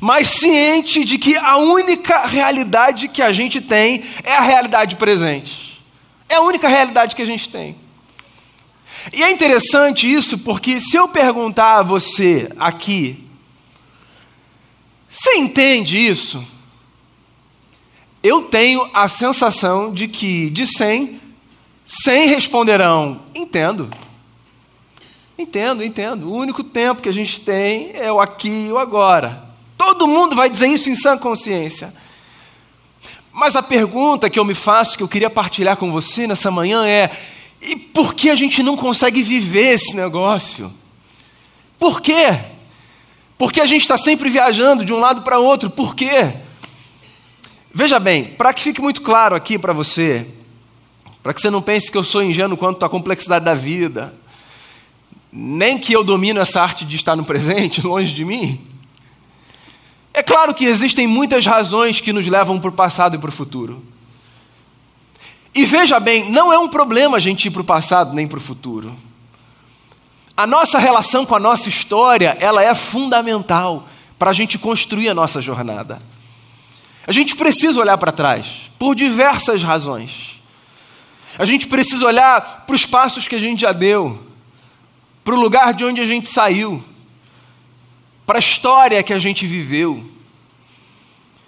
Mas 0.00 0.28
ciente 0.28 1.04
de 1.04 1.16
que 1.16 1.36
a 1.36 1.56
única 1.56 2.26
realidade 2.26 3.08
que 3.08 3.22
a 3.22 3.32
gente 3.32 3.60
tem 3.60 4.02
é 4.24 4.34
a 4.34 4.40
realidade 4.40 4.96
presente. 4.96 5.80
É 6.28 6.34
a 6.34 6.40
única 6.40 6.68
realidade 6.68 7.14
que 7.14 7.22
a 7.22 7.26
gente 7.26 7.48
tem. 7.48 7.76
E 9.12 9.22
é 9.22 9.30
interessante 9.30 10.10
isso 10.10 10.38
porque 10.38 10.80
se 10.80 10.96
eu 10.96 11.08
perguntar 11.08 11.78
a 11.78 11.82
você 11.82 12.50
aqui, 12.58 13.24
você 15.08 15.36
entende 15.36 15.98
isso? 15.98 16.44
Eu 18.22 18.42
tenho 18.42 18.88
a 18.92 19.08
sensação 19.08 19.92
de 19.92 20.08
que 20.08 20.50
de 20.50 20.66
100, 20.66 21.20
100 21.86 22.28
responderão: 22.28 23.22
entendo. 23.34 23.88
Entendo, 25.38 25.84
entendo. 25.84 26.28
O 26.28 26.34
único 26.34 26.64
tempo 26.64 27.02
que 27.02 27.08
a 27.08 27.12
gente 27.12 27.40
tem 27.40 27.92
é 27.94 28.10
o 28.10 28.20
aqui 28.20 28.66
e 28.66 28.72
o 28.72 28.78
agora. 28.78 29.44
Todo 29.76 30.08
mundo 30.08 30.34
vai 30.34 30.48
dizer 30.48 30.68
isso 30.68 30.88
em 30.88 30.94
sã 30.94 31.16
consciência. 31.16 31.94
Mas 33.32 33.54
a 33.54 33.62
pergunta 33.62 34.30
que 34.30 34.38
eu 34.38 34.44
me 34.44 34.54
faço, 34.54 34.96
que 34.96 35.02
eu 35.02 35.08
queria 35.08 35.28
partilhar 35.28 35.76
com 35.76 35.92
você 35.92 36.26
nessa 36.26 36.50
manhã 36.50 36.86
é: 36.86 37.10
e 37.66 37.76
por 37.76 38.14
que 38.14 38.30
a 38.30 38.34
gente 38.34 38.62
não 38.62 38.76
consegue 38.76 39.22
viver 39.22 39.74
esse 39.74 39.94
negócio? 39.94 40.72
Por 41.78 42.00
quê? 42.00 42.38
Porque 43.36 43.60
a 43.60 43.66
gente 43.66 43.82
está 43.82 43.98
sempre 43.98 44.30
viajando 44.30 44.84
de 44.84 44.92
um 44.92 44.98
lado 44.98 45.22
para 45.22 45.38
outro. 45.38 45.68
Por 45.68 45.94
quê? 45.94 46.32
Veja 47.72 47.98
bem, 47.98 48.24
para 48.24 48.54
que 48.54 48.62
fique 48.62 48.80
muito 48.80 49.02
claro 49.02 49.34
aqui 49.34 49.58
para 49.58 49.72
você, 49.72 50.26
para 51.22 51.34
que 51.34 51.40
você 51.40 51.50
não 51.50 51.60
pense 51.60 51.90
que 51.90 51.98
eu 51.98 52.04
sou 52.04 52.22
ingênuo 52.22 52.56
quanto 52.56 52.84
à 52.84 52.88
complexidade 52.88 53.44
da 53.44 53.52
vida, 53.52 54.14
nem 55.30 55.78
que 55.78 55.92
eu 55.92 56.02
domino 56.02 56.40
essa 56.40 56.62
arte 56.62 56.86
de 56.86 56.96
estar 56.96 57.14
no 57.16 57.24
presente, 57.24 57.82
longe 57.86 58.14
de 58.14 58.24
mim. 58.24 58.60
É 60.14 60.22
claro 60.22 60.54
que 60.54 60.64
existem 60.64 61.06
muitas 61.06 61.44
razões 61.44 62.00
que 62.00 62.12
nos 62.12 62.26
levam 62.26 62.58
para 62.58 62.70
o 62.70 62.72
passado 62.72 63.16
e 63.16 63.18
para 63.18 63.28
o 63.28 63.32
futuro. 63.32 63.82
E 65.56 65.64
veja 65.64 65.98
bem, 65.98 66.30
não 66.30 66.52
é 66.52 66.58
um 66.58 66.68
problema 66.68 67.16
a 67.16 67.20
gente 67.20 67.46
ir 67.46 67.50
para 67.50 67.62
o 67.62 67.64
passado 67.64 68.12
nem 68.12 68.28
para 68.28 68.36
o 68.36 68.42
futuro. 68.42 68.94
A 70.36 70.46
nossa 70.46 70.78
relação 70.78 71.24
com 71.24 71.34
a 71.34 71.40
nossa 71.40 71.66
história, 71.66 72.36
ela 72.38 72.62
é 72.62 72.74
fundamental 72.74 73.88
para 74.18 74.28
a 74.28 74.34
gente 74.34 74.58
construir 74.58 75.08
a 75.08 75.14
nossa 75.14 75.40
jornada. 75.40 75.98
A 77.06 77.10
gente 77.10 77.34
precisa 77.34 77.80
olhar 77.80 77.96
para 77.96 78.12
trás, 78.12 78.70
por 78.78 78.94
diversas 78.94 79.62
razões. 79.62 80.42
A 81.38 81.46
gente 81.46 81.66
precisa 81.66 82.04
olhar 82.04 82.66
para 82.66 82.76
os 82.76 82.84
passos 82.84 83.26
que 83.26 83.34
a 83.34 83.40
gente 83.40 83.62
já 83.62 83.72
deu, 83.72 84.26
para 85.24 85.34
o 85.34 85.40
lugar 85.40 85.72
de 85.72 85.86
onde 85.86 86.02
a 86.02 86.04
gente 86.04 86.28
saiu 86.28 86.84
para 88.26 88.36
a 88.36 88.40
história 88.40 89.02
que 89.02 89.14
a 89.14 89.18
gente 89.18 89.46
viveu. 89.46 90.04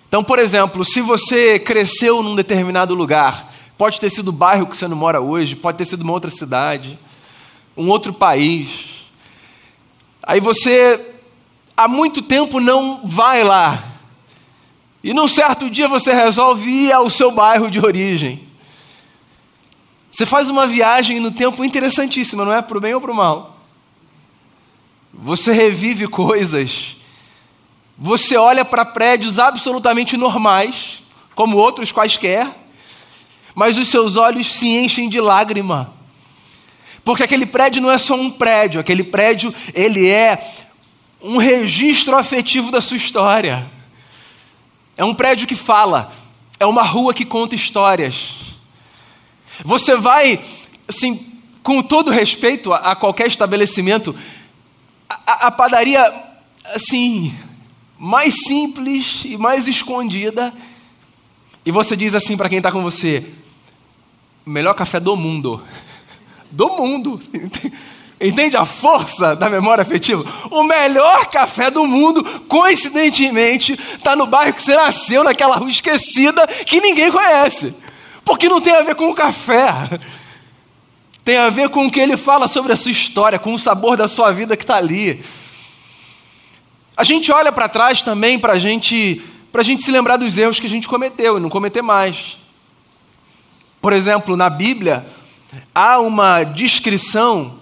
Então, 0.09 0.25
por 0.25 0.39
exemplo, 0.39 0.83
se 0.83 1.03
você 1.03 1.59
cresceu 1.59 2.23
num 2.23 2.35
determinado 2.35 2.95
lugar, 2.95 3.58
pode 3.79 4.01
ter 4.01 4.11
sido 4.11 4.29
o 4.29 4.33
bairro 4.33 4.67
que 4.67 4.77
você 4.77 4.89
não 4.89 4.97
mora 4.97 5.21
hoje, 5.21 5.55
pode 5.55 5.79
ter 5.79 5.85
sido 5.85 6.03
uma 6.03 6.13
outra 6.13 6.31
cidade, 6.31 6.99
um 7.77 7.89
outro 7.89 8.13
país. 8.13 9.07
Aí 10.21 10.41
você 10.41 11.01
há 11.77 11.87
muito 11.87 12.21
tempo 12.21 12.59
não 12.59 13.07
vai 13.07 13.45
lá. 13.45 13.83
E 15.03 15.15
num 15.15 15.29
certo 15.29 15.71
dia 15.71 15.87
você 15.87 16.13
resolve 16.13 16.69
ir 16.69 16.93
ao 16.93 17.09
seu 17.09 17.31
bairro 17.31 17.71
de 17.71 17.79
origem. 17.79 18.49
Você 20.11 20.27
faz 20.27 20.51
uma 20.51 20.67
viagem 20.67 21.21
no 21.21 21.31
tempo 21.31 21.65
interessantíssima, 21.65 22.45
não 22.45 22.53
é? 22.53 22.61
Para 22.61 22.77
o 22.77 22.81
bem 22.81 22.93
ou 22.95 23.01
para 23.01 23.13
o 23.13 23.15
mal. 23.15 23.57
Você 25.15 25.53
revive 25.53 26.09
coisas. 26.09 26.97
Você 27.97 28.37
olha 28.37 28.65
para 28.65 28.85
prédios 28.85 29.39
absolutamente 29.39 30.17
normais, 30.17 31.03
como 31.37 31.57
outros 31.57 31.93
quaisquer, 31.93 32.49
mas 33.59 33.77
os 33.77 33.89
seus 33.89 34.17
olhos 34.17 34.47
se 34.47 34.69
enchem 34.69 35.09
de 35.09 35.21
lágrima. 35.21 35.93
Porque 37.03 37.25
aquele 37.25 37.45
prédio 37.45 37.83
não 37.83 37.91
é 37.91 37.99
só 37.99 38.15
um 38.15 38.31
prédio, 38.31 38.81
aquele 38.81 39.03
prédio, 39.03 39.53
ele 39.75 40.09
é 40.09 40.49
um 41.21 41.39
registro 41.39 42.17
afetivo 42.17 42.71
da 42.71 42.81
sua 42.81 42.97
história. 42.97 43.69
É 44.97 45.05
um 45.05 45.13
prédio 45.13 45.45
que 45.45 45.57
fala, 45.57 46.13
é 46.61 46.65
uma 46.67 46.85
rua 46.85 47.13
que 47.13 47.25
conta 47.25 47.57
histórias. 47.57 48.35
Você 49.65 49.97
vai, 49.97 50.39
assim, 50.87 51.27
com 51.61 51.83
todo 51.83 52.13
respeito 52.13 52.73
a, 52.73 52.93
a 52.93 52.95
qualquer 52.95 53.27
estabelecimento, 53.27 54.15
a, 55.11 55.49
a 55.49 55.51
padaria, 55.51 56.01
assim, 56.67 57.37
mais 57.99 58.45
simples 58.45 59.23
e 59.25 59.37
mais 59.37 59.67
escondida. 59.67 60.55
E 61.67 61.73
você 61.73 61.97
diz 61.97 62.15
assim 62.15 62.37
para 62.37 62.49
quem 62.49 62.59
está 62.59 62.71
com 62.71 62.85
você: 62.85 63.27
melhor 64.49 64.75
café 64.75 64.99
do 64.99 65.17
mundo. 65.17 65.63
Do 66.51 66.69
mundo. 66.71 67.21
Entende 68.21 68.57
a 68.57 68.65
força 68.65 69.37
da 69.37 69.49
memória 69.49 69.83
afetiva? 69.83 70.25
O 70.51 70.65
melhor 70.65 71.27
café 71.27 71.71
do 71.71 71.87
mundo, 71.87 72.25
coincidentemente, 72.49 73.75
está 73.75 74.17
no 74.17 74.27
bairro 74.27 74.55
que 74.55 74.63
você 74.63 74.75
nasceu, 74.75 75.23
naquela 75.23 75.57
rua 75.57 75.71
esquecida 75.71 76.47
que 76.47 76.81
ninguém 76.81 77.13
conhece. 77.13 77.73
Porque 78.25 78.49
não 78.49 78.61
tem 78.61 78.75
a 78.75 78.83
ver 78.83 78.97
com 78.97 79.09
o 79.09 79.15
café 79.15 80.01
tem 81.29 81.37
a 81.37 81.51
ver 81.51 81.69
com 81.69 81.85
o 81.85 81.91
que 81.91 82.01
ele 82.01 82.17
fala 82.17 82.49
sobre 82.49 82.73
a 82.73 82.77
sua 82.77 82.91
história, 82.91 83.39
com 83.39 83.53
o 83.53 83.59
sabor 83.59 83.99
da 83.99 84.09
sua 84.09 84.33
vida 84.33 84.57
que 84.57 84.65
está 84.65 84.77
ali. 84.77 85.23
A 86.97 87.05
gente 87.05 87.31
olha 87.31 87.53
para 87.53 87.69
trás 87.69 88.01
também 88.01 88.39
para 88.39 88.59
gente, 88.59 89.21
a 89.53 89.63
gente 89.63 89.83
se 89.83 89.91
lembrar 89.91 90.17
dos 90.17 90.39
erros 90.39 90.59
que 90.59 90.67
a 90.67 90.71
gente 90.71 90.89
cometeu 90.89 91.37
e 91.37 91.41
não 91.41 91.51
cometer 91.51 91.83
mais. 91.83 92.39
Por 93.81 93.93
exemplo, 93.93 94.37
na 94.37 94.51
Bíblia, 94.51 95.07
há 95.75 95.99
uma 96.01 96.43
descrição 96.45 97.57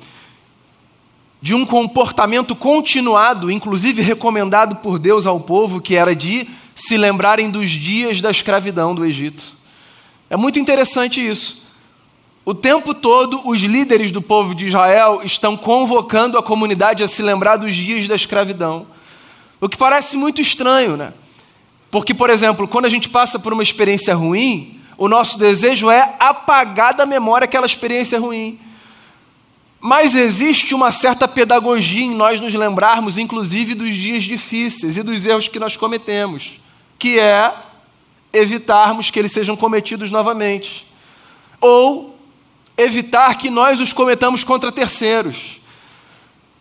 de 1.41 1.55
um 1.55 1.65
comportamento 1.65 2.57
continuado, 2.57 3.51
inclusive 3.51 4.03
recomendado 4.03 4.77
por 4.77 4.99
Deus 4.99 5.27
ao 5.27 5.39
povo, 5.39 5.81
que 5.81 5.95
era 5.95 6.17
de 6.17 6.49
se 6.75 6.97
lembrarem 6.97 7.51
dos 7.51 7.71
dias 7.71 8.21
da 8.21 8.31
escravidão 8.31 8.95
do 8.95 9.05
Egito. 9.05 9.55
É 10.29 10.37
muito 10.37 10.59
interessante 10.59 11.25
isso. 11.25 11.65
O 12.45 12.55
tempo 12.55 12.95
todo, 12.95 13.41
os 13.45 13.61
líderes 13.61 14.11
do 14.11 14.23
povo 14.23 14.55
de 14.55 14.67
Israel 14.67 15.21
estão 15.25 15.57
convocando 15.57 16.39
a 16.39 16.43
comunidade 16.43 17.03
a 17.03 17.09
se 17.09 17.23
lembrar 17.23 17.57
dos 17.57 17.75
dias 17.75 18.07
da 18.09 18.15
escravidão. 18.15 18.87
O 19.61 19.69
que 19.69 19.77
parece 19.77 20.17
muito 20.17 20.41
estranho, 20.41 20.97
né? 20.97 21.13
Porque, 21.91 22.15
por 22.15 22.31
exemplo, 22.31 22.69
quando 22.69 22.85
a 22.85 22.89
gente 22.89 23.09
passa 23.09 23.39
por 23.39 23.53
uma 23.53 23.63
experiência 23.63 24.15
ruim, 24.15 24.76
o 24.99 25.09
nosso 25.09 25.39
desejo 25.39 25.91
é 25.91 26.15
apagar 26.19 26.95
da 26.95 27.05
memória 27.05 27.45
aquela 27.45 27.67
experiência 27.67 28.19
ruim. 28.19 28.59
Mas 29.79 30.15
existe 30.15 30.75
uma 30.75 30.91
certa 30.91 31.29
pedagogia 31.29 32.05
em 32.05 32.15
nós 32.15 32.41
nos 32.41 32.55
lembrarmos, 32.55 33.19
inclusive, 33.19 33.75
dos 33.75 33.95
dias 33.95 34.25
difíceis 34.25 34.97
e 34.97 35.03
dos 35.03 35.27
erros 35.27 35.49
que 35.49 35.59
nós 35.59 35.77
cometemos, 35.77 36.59
que 36.99 37.19
é 37.19 37.55
evitarmos 38.33 39.11
que 39.11 39.19
eles 39.19 39.33
sejam 39.33 39.57
cometidos 39.57 40.11
novamente. 40.11 40.87
Ou 41.61 42.19
evitar 42.77 43.37
que 43.37 43.51
nós 43.51 43.81
os 43.81 43.93
cometamos 43.93 44.43
contra 44.43 44.73
terceiros. 44.73 45.61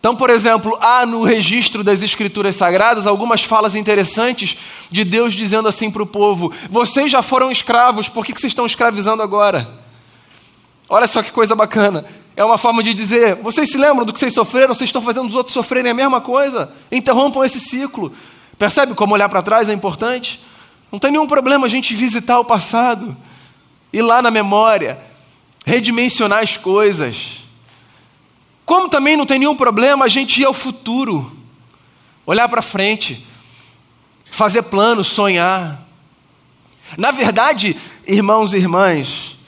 Então, 0.06 0.14
por 0.14 0.30
exemplo, 0.30 0.78
há 0.80 1.04
no 1.04 1.24
registro 1.24 1.82
das 1.82 2.00
Escrituras 2.00 2.54
Sagradas 2.54 3.08
algumas 3.08 3.42
falas 3.42 3.74
interessantes 3.74 4.56
de 4.88 5.02
Deus 5.02 5.34
dizendo 5.34 5.66
assim 5.66 5.90
para 5.90 6.00
o 6.00 6.06
povo: 6.06 6.52
Vocês 6.70 7.10
já 7.10 7.22
foram 7.22 7.50
escravos, 7.50 8.08
por 8.08 8.24
que, 8.24 8.30
vocês 8.30 8.52
estão 8.52 8.64
escravizando 8.64 9.20
agora? 9.20 9.68
Olha 10.88 11.08
só 11.08 11.24
que 11.24 11.32
coisa 11.32 11.56
bacana. 11.56 12.04
É 12.36 12.44
uma 12.44 12.56
forma 12.56 12.84
de 12.84 12.94
dizer: 12.94 13.34
Vocês 13.42 13.68
se 13.68 13.76
lembram 13.76 14.06
do 14.06 14.12
que 14.12 14.20
vocês 14.20 14.32
sofreram? 14.32 14.72
Vocês 14.72 14.86
estão 14.86 15.02
fazendo 15.02 15.26
os 15.26 15.34
outros 15.34 15.54
sofrerem 15.54 15.90
a 15.90 15.94
mesma 15.94 16.20
coisa? 16.20 16.72
Interrompam 16.92 17.44
esse 17.44 17.58
ciclo. 17.58 18.12
Percebe 18.56 18.94
como 18.94 19.12
olhar 19.12 19.28
para 19.28 19.42
trás 19.42 19.68
é 19.68 19.72
importante? 19.72 20.40
Não 20.92 21.00
tem 21.00 21.10
nenhum 21.10 21.26
problema 21.26 21.66
a 21.66 21.68
gente 21.68 21.96
visitar 21.96 22.38
o 22.38 22.44
passado, 22.44 23.16
ir 23.92 24.02
lá 24.02 24.22
na 24.22 24.30
memória, 24.30 25.00
redimensionar 25.64 26.44
as 26.44 26.56
coisas. 26.56 27.45
Como 28.66 28.88
também 28.88 29.16
não 29.16 29.24
tem 29.24 29.38
nenhum 29.38 29.56
problema 29.56 30.04
a 30.04 30.08
gente 30.08 30.40
ir 30.40 30.44
ao 30.44 30.52
futuro, 30.52 31.32
olhar 32.26 32.48
para 32.48 32.60
frente, 32.60 33.24
fazer 34.24 34.62
planos, 34.62 35.06
sonhar. 35.06 35.86
Na 36.98 37.12
verdade, 37.12 37.76
irmãos 38.04 38.52
e 38.52 38.56
irmãs, 38.56 39.38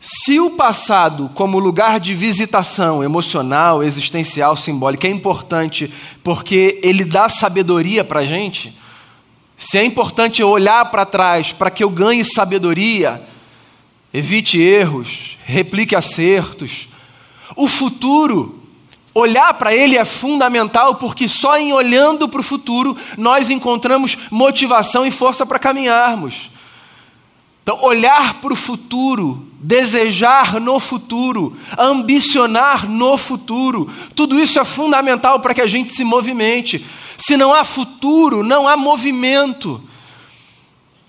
se 0.00 0.38
o 0.38 0.50
passado, 0.50 1.28
como 1.34 1.58
lugar 1.58 1.98
de 1.98 2.14
visitação 2.14 3.02
emocional, 3.02 3.82
existencial, 3.82 4.56
simbólica, 4.56 5.08
é 5.08 5.10
importante 5.10 5.92
porque 6.22 6.78
ele 6.84 7.04
dá 7.04 7.28
sabedoria 7.28 8.04
para 8.04 8.20
a 8.20 8.24
gente, 8.24 8.78
se 9.56 9.76
é 9.76 9.84
importante 9.84 10.40
eu 10.40 10.48
olhar 10.48 10.84
para 10.84 11.04
trás 11.04 11.52
para 11.52 11.68
que 11.68 11.82
eu 11.82 11.90
ganhe 11.90 12.24
sabedoria, 12.24 13.20
evite 14.14 14.56
erros, 14.56 15.36
replique 15.44 15.96
acertos. 15.96 16.86
O 17.58 17.66
futuro, 17.66 18.56
olhar 19.12 19.52
para 19.54 19.74
ele 19.74 19.98
é 19.98 20.04
fundamental 20.04 20.94
porque 20.94 21.28
só 21.28 21.58
em 21.58 21.72
olhando 21.72 22.28
para 22.28 22.40
o 22.40 22.44
futuro 22.44 22.96
nós 23.16 23.50
encontramos 23.50 24.16
motivação 24.30 25.04
e 25.04 25.10
força 25.10 25.44
para 25.44 25.58
caminharmos. 25.58 26.52
Então, 27.64 27.80
olhar 27.82 28.34
para 28.34 28.52
o 28.52 28.56
futuro 28.56 29.44
desejar 29.60 30.60
no 30.60 30.78
futuro, 30.78 31.56
ambicionar 31.76 32.88
no 32.88 33.16
futuro. 33.16 33.90
Tudo 34.14 34.38
isso 34.38 34.60
é 34.60 34.64
fundamental 34.64 35.40
para 35.40 35.52
que 35.52 35.60
a 35.60 35.66
gente 35.66 35.92
se 35.92 36.04
movimente. 36.04 36.86
Se 37.18 37.36
não 37.36 37.52
há 37.52 37.64
futuro, 37.64 38.44
não 38.44 38.68
há 38.68 38.76
movimento. 38.76 39.82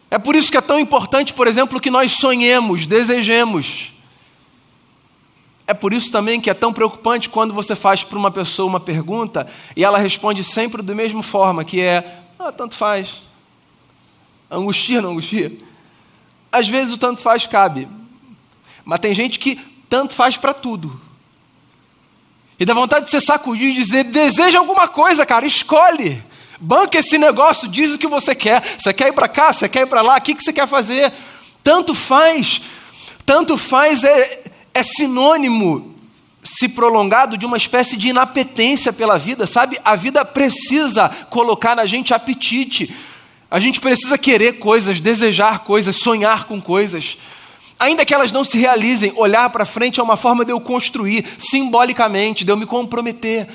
É 0.10 0.18
por 0.18 0.36
isso 0.36 0.50
que 0.50 0.58
é 0.58 0.62
tão 0.62 0.79
importante, 0.79 1.32
por 1.32 1.46
exemplo, 1.46 1.79
que 1.79 1.91
nós 1.91 2.13
sonhemos, 2.13 2.88
desejemos. 2.88 3.99
É 5.70 5.74
por 5.76 5.94
isso 5.94 6.12
também 6.12 6.42
que 6.42 6.50
é 6.50 6.54
tão 6.56 6.74
preocupante 6.74 7.30
quando 7.30 7.54
você 7.54 7.76
faz 7.76 8.04
para 8.04 8.18
uma 8.18 8.32
pessoa 8.32 8.68
uma 8.68 8.80
pergunta 8.80 9.48
e 9.76 9.84
ela 9.84 10.00
responde 10.00 10.44
sempre 10.44 10.82
da 10.82 10.96
mesma 10.96 11.22
forma, 11.22 11.64
que 11.64 11.80
é: 11.80 12.24
ah, 12.40 12.52
tanto 12.52 12.76
faz. 12.76 13.22
Angustia, 14.50 15.00
não 15.00 15.12
angustia? 15.12 15.56
Às 16.52 16.68
vezes 16.68 16.92
o 16.92 16.98
tanto 16.98 17.22
faz 17.22 17.46
cabe, 17.46 17.88
mas 18.84 19.00
tem 19.00 19.14
gente 19.14 19.38
que 19.38 19.58
tanto 19.88 20.16
faz 20.16 20.38
para 20.38 20.56
tudo. 20.56 21.00
E 22.60 22.66
dá 22.66 22.74
vontade 22.74 23.06
de 23.06 23.12
você 23.12 23.22
sacudir 23.22 23.70
e 23.70 23.76
dizer: 23.76 24.06
deseja 24.06 24.58
alguma 24.58 24.88
coisa, 24.88 25.24
cara, 25.24 25.46
escolhe. 25.46 26.24
Banca 26.60 26.98
esse 26.98 27.20
negócio, 27.20 27.68
diz 27.68 27.94
o 27.94 28.00
que 28.00 28.08
você 28.08 28.34
quer. 28.34 28.64
Você 28.80 28.92
quer 28.92 29.10
ir 29.10 29.14
para 29.14 29.28
cá, 29.28 29.54
você 29.54 29.70
quer 29.70 29.82
ir 29.82 29.88
para 29.88 30.02
lá, 30.02 30.18
o 30.18 30.22
que, 30.22 30.34
que 30.34 30.44
você 30.44 30.52
quer 30.52 30.68
fazer? 30.68 31.14
Tanto 31.64 31.94
faz. 31.94 32.60
Tanto 33.24 33.56
faz 33.56 34.04
é, 34.04 34.49
é 34.74 34.84
sinônimo, 34.84 35.96
se 36.44 36.68
prolongado, 36.68 37.38
de 37.38 37.46
uma 37.46 37.58
espécie 37.58 37.98
de 37.98 38.10
inapetência 38.10 38.94
pela 38.94 39.18
vida, 39.18 39.46
sabe? 39.46 39.80
A 39.84 39.96
vida 39.96 40.24
precisa 40.24 41.10
colocar 41.30 41.76
na 41.76 41.86
gente 41.86 42.14
apetite. 42.14 42.94
A 43.52 43.60
gente 43.60 43.80
precisa 43.80 44.18
querer 44.18 44.60
coisas, 44.60 45.00
desejar 45.00 45.60
coisas, 45.60 45.96
sonhar 45.96 46.46
com 46.46 46.62
coisas. 46.62 47.18
Ainda 47.80 48.06
que 48.06 48.14
elas 48.14 48.32
não 48.32 48.44
se 48.44 48.58
realizem, 48.58 49.14
olhar 49.16 49.50
para 49.50 49.66
frente 49.66 50.00
é 50.00 50.04
uma 50.04 50.18
forma 50.18 50.44
de 50.44 50.52
eu 50.52 50.60
construir, 50.60 51.26
simbolicamente, 51.38 52.44
de 52.44 52.52
eu 52.52 52.58
me 52.58 52.66
comprometer. 52.66 53.48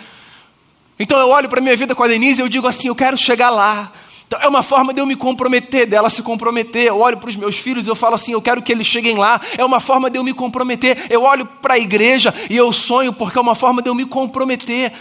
Então 0.99 1.19
eu 1.19 1.29
olho 1.29 1.49
para 1.49 1.61
a 1.61 1.63
minha 1.63 1.77
vida 1.77 1.95
com 1.95 2.03
a 2.03 2.09
Denise 2.09 2.41
e 2.41 2.45
eu 2.45 2.49
digo 2.49 2.67
assim: 2.67 2.89
eu 2.89 2.95
quero 2.95 3.17
chegar 3.17 3.51
lá. 3.51 3.93
Então, 4.35 4.47
é 4.47 4.49
uma 4.49 4.65
forma 4.65 4.93
de 4.93 5.01
eu 5.01 5.07
me 5.07 5.15
comprometer, 5.15 5.87
dela 5.87 6.11
se 6.11 6.21
comprometer. 6.21 6.87
Eu 6.87 6.99
olho 6.99 7.17
para 7.19 7.31
os 7.31 7.37
meus 7.37 7.57
filhos 7.57 7.87
e 7.87 7.89
eu 7.89 7.95
falo 7.95 8.17
assim: 8.17 8.33
eu 8.33 8.43
quero 8.43 8.61
que 8.61 8.73
eles 8.73 8.85
cheguem 8.85 9.17
lá. 9.17 9.41
É 9.57 9.65
uma 9.65 9.79
forma 9.79 10.11
de 10.11 10.19
eu 10.19 10.25
me 10.25 10.35
comprometer. 10.35 11.07
Eu 11.09 11.23
olho 11.23 11.47
para 11.47 11.75
a 11.75 11.79
igreja 11.79 12.35
e 12.51 12.57
eu 12.57 12.73
sonho 12.73 13.13
porque 13.13 13.39
é 13.39 13.41
uma 13.41 13.55
forma 13.55 13.81
de 13.81 13.89
eu 13.89 13.95
me 13.95 14.05
comprometer. 14.05 14.93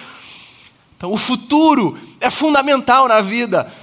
Então, 0.95 1.11
o 1.11 1.17
futuro 1.17 1.97
é 2.21 2.29
fundamental 2.29 3.07
na 3.07 3.21
vida. 3.21 3.73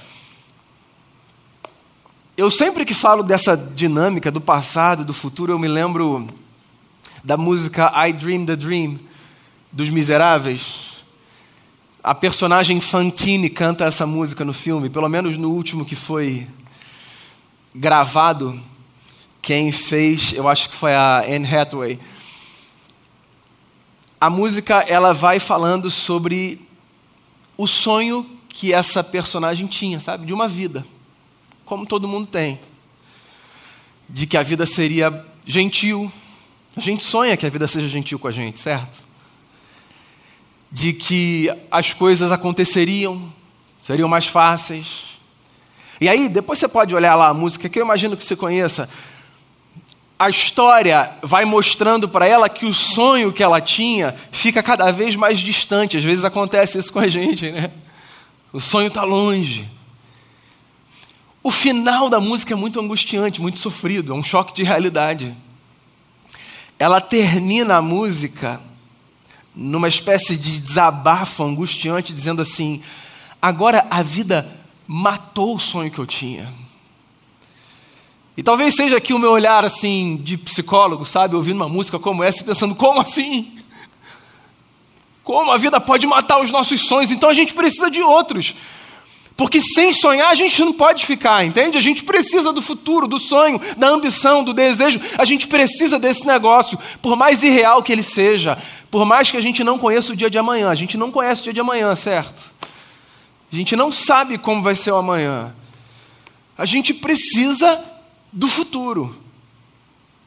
Eu 2.37 2.49
sempre 2.49 2.85
que 2.85 2.93
falo 2.93 3.21
dessa 3.21 3.57
dinâmica 3.57 4.31
do 4.31 4.39
passado 4.39 5.03
do 5.03 5.13
futuro, 5.13 5.51
eu 5.51 5.59
me 5.59 5.67
lembro 5.67 6.27
da 7.21 7.35
música 7.35 7.91
I 8.07 8.13
Dream 8.13 8.45
the 8.45 8.55
Dream, 8.55 8.97
dos 9.69 9.89
Miseráveis. 9.89 10.90
A 12.03 12.15
personagem 12.15 12.81
Fantine 12.81 13.49
canta 13.49 13.85
essa 13.85 14.07
música 14.07 14.43
no 14.43 14.53
filme, 14.53 14.89
pelo 14.89 15.07
menos 15.07 15.37
no 15.37 15.51
último 15.51 15.85
que 15.85 15.95
foi 15.95 16.47
gravado. 17.73 18.59
Quem 19.41 19.71
fez, 19.71 20.33
eu 20.33 20.47
acho 20.47 20.69
que 20.69 20.75
foi 20.75 20.93
a 20.93 21.19
Anne 21.19 21.45
Hathaway. 21.45 21.99
A 24.19 24.29
música 24.29 24.79
ela 24.87 25.13
vai 25.13 25.39
falando 25.39 25.91
sobre 25.91 26.59
o 27.57 27.67
sonho 27.67 28.25
que 28.49 28.73
essa 28.73 29.03
personagem 29.03 29.67
tinha, 29.67 29.99
sabe, 29.99 30.25
de 30.25 30.33
uma 30.33 30.47
vida 30.47 30.85
como 31.71 31.85
todo 31.85 32.05
mundo 32.05 32.27
tem, 32.27 32.59
de 34.09 34.27
que 34.27 34.35
a 34.35 34.43
vida 34.43 34.65
seria 34.65 35.25
gentil. 35.45 36.11
A 36.75 36.81
gente 36.81 37.01
sonha 37.01 37.37
que 37.37 37.45
a 37.45 37.49
vida 37.49 37.65
seja 37.65 37.87
gentil 37.87 38.19
com 38.19 38.27
a 38.27 38.31
gente, 38.33 38.59
certo? 38.59 39.01
De 40.71 40.93
que 40.93 41.51
as 41.69 41.93
coisas 41.93 42.31
aconteceriam, 42.31 43.31
seriam 43.83 44.07
mais 44.07 44.25
fáceis. 44.25 45.17
E 45.99 46.07
aí, 46.07 46.29
depois 46.29 46.57
você 46.57 46.67
pode 46.67 46.95
olhar 46.95 47.13
lá 47.15 47.27
a 47.27 47.33
música, 47.33 47.69
que 47.69 47.77
eu 47.77 47.83
imagino 47.83 48.15
que 48.15 48.23
você 48.23 48.35
conheça. 48.35 48.89
A 50.17 50.29
história 50.29 51.11
vai 51.21 51.45
mostrando 51.45 52.07
para 52.07 52.25
ela 52.25 52.47
que 52.47 52.65
o 52.65 52.73
sonho 52.73 53.33
que 53.33 53.43
ela 53.43 53.59
tinha 53.59 54.15
fica 54.31 54.63
cada 54.63 54.91
vez 54.91 55.15
mais 55.15 55.39
distante. 55.39 55.97
Às 55.97 56.03
vezes 56.03 56.23
acontece 56.23 56.79
isso 56.79 56.93
com 56.93 56.99
a 56.99 57.07
gente, 57.07 57.51
né? 57.51 57.69
O 58.53 58.59
sonho 58.59 58.87
está 58.87 59.03
longe. 59.03 59.67
O 61.43 61.49
final 61.49 62.09
da 62.09 62.19
música 62.19 62.53
é 62.53 62.55
muito 62.55 62.79
angustiante, 62.79 63.41
muito 63.41 63.59
sofrido, 63.59 64.13
é 64.13 64.15
um 64.15 64.23
choque 64.23 64.53
de 64.53 64.63
realidade. 64.63 65.35
Ela 66.77 67.01
termina 67.01 67.77
a 67.77 67.81
música 67.81 68.61
numa 69.55 69.87
espécie 69.87 70.37
de 70.37 70.59
desabafo 70.59 71.43
angustiante, 71.43 72.13
dizendo 72.13 72.41
assim: 72.41 72.81
agora 73.41 73.85
a 73.89 74.01
vida 74.01 74.59
matou 74.87 75.55
o 75.55 75.59
sonho 75.59 75.91
que 75.91 75.99
eu 75.99 76.05
tinha. 76.05 76.47
E 78.35 78.43
talvez 78.43 78.75
seja 78.75 78.97
aqui 78.97 79.13
o 79.13 79.19
meu 79.19 79.31
olhar 79.31 79.65
assim 79.65 80.17
de 80.17 80.37
psicólogo, 80.37 81.05
sabe, 81.05 81.35
ouvindo 81.35 81.57
uma 81.57 81.69
música 81.69 81.99
como 81.99 82.23
essa, 82.23 82.43
pensando: 82.43 82.75
como 82.75 83.01
assim? 83.01 83.55
Como 85.23 85.51
a 85.51 85.57
vida 85.57 85.79
pode 85.79 86.07
matar 86.07 86.39
os 86.39 86.49
nossos 86.49 86.81
sonhos? 86.85 87.11
Então 87.11 87.29
a 87.29 87.33
gente 87.33 87.53
precisa 87.53 87.91
de 87.91 88.01
outros. 88.01 88.55
Porque 89.41 89.59
sem 89.59 89.91
sonhar 89.91 90.29
a 90.29 90.35
gente 90.35 90.61
não 90.61 90.71
pode 90.71 91.03
ficar, 91.03 91.43
entende? 91.43 91.75
A 91.75 91.81
gente 91.81 92.03
precisa 92.03 92.53
do 92.53 92.61
futuro, 92.61 93.07
do 93.07 93.17
sonho, 93.17 93.59
da 93.75 93.87
ambição, 93.87 94.43
do 94.43 94.53
desejo. 94.53 95.01
A 95.17 95.25
gente 95.25 95.47
precisa 95.47 95.97
desse 95.97 96.27
negócio, 96.27 96.77
por 97.01 97.15
mais 97.15 97.41
irreal 97.41 97.81
que 97.81 97.91
ele 97.91 98.03
seja, 98.03 98.55
por 98.91 99.03
mais 99.03 99.31
que 99.31 99.37
a 99.37 99.41
gente 99.41 99.63
não 99.63 99.79
conheça 99.79 100.13
o 100.13 100.15
dia 100.15 100.29
de 100.29 100.37
amanhã. 100.37 100.69
A 100.69 100.75
gente 100.75 100.95
não 100.95 101.09
conhece 101.09 101.41
o 101.41 101.43
dia 101.45 101.53
de 101.53 101.59
amanhã, 101.59 101.95
certo? 101.95 102.51
A 103.51 103.55
gente 103.55 103.75
não 103.75 103.91
sabe 103.91 104.37
como 104.37 104.61
vai 104.61 104.75
ser 104.75 104.91
o 104.91 104.97
amanhã. 104.97 105.51
A 106.55 106.67
gente 106.67 106.93
precisa 106.93 107.83
do 108.31 108.47
futuro, 108.47 109.19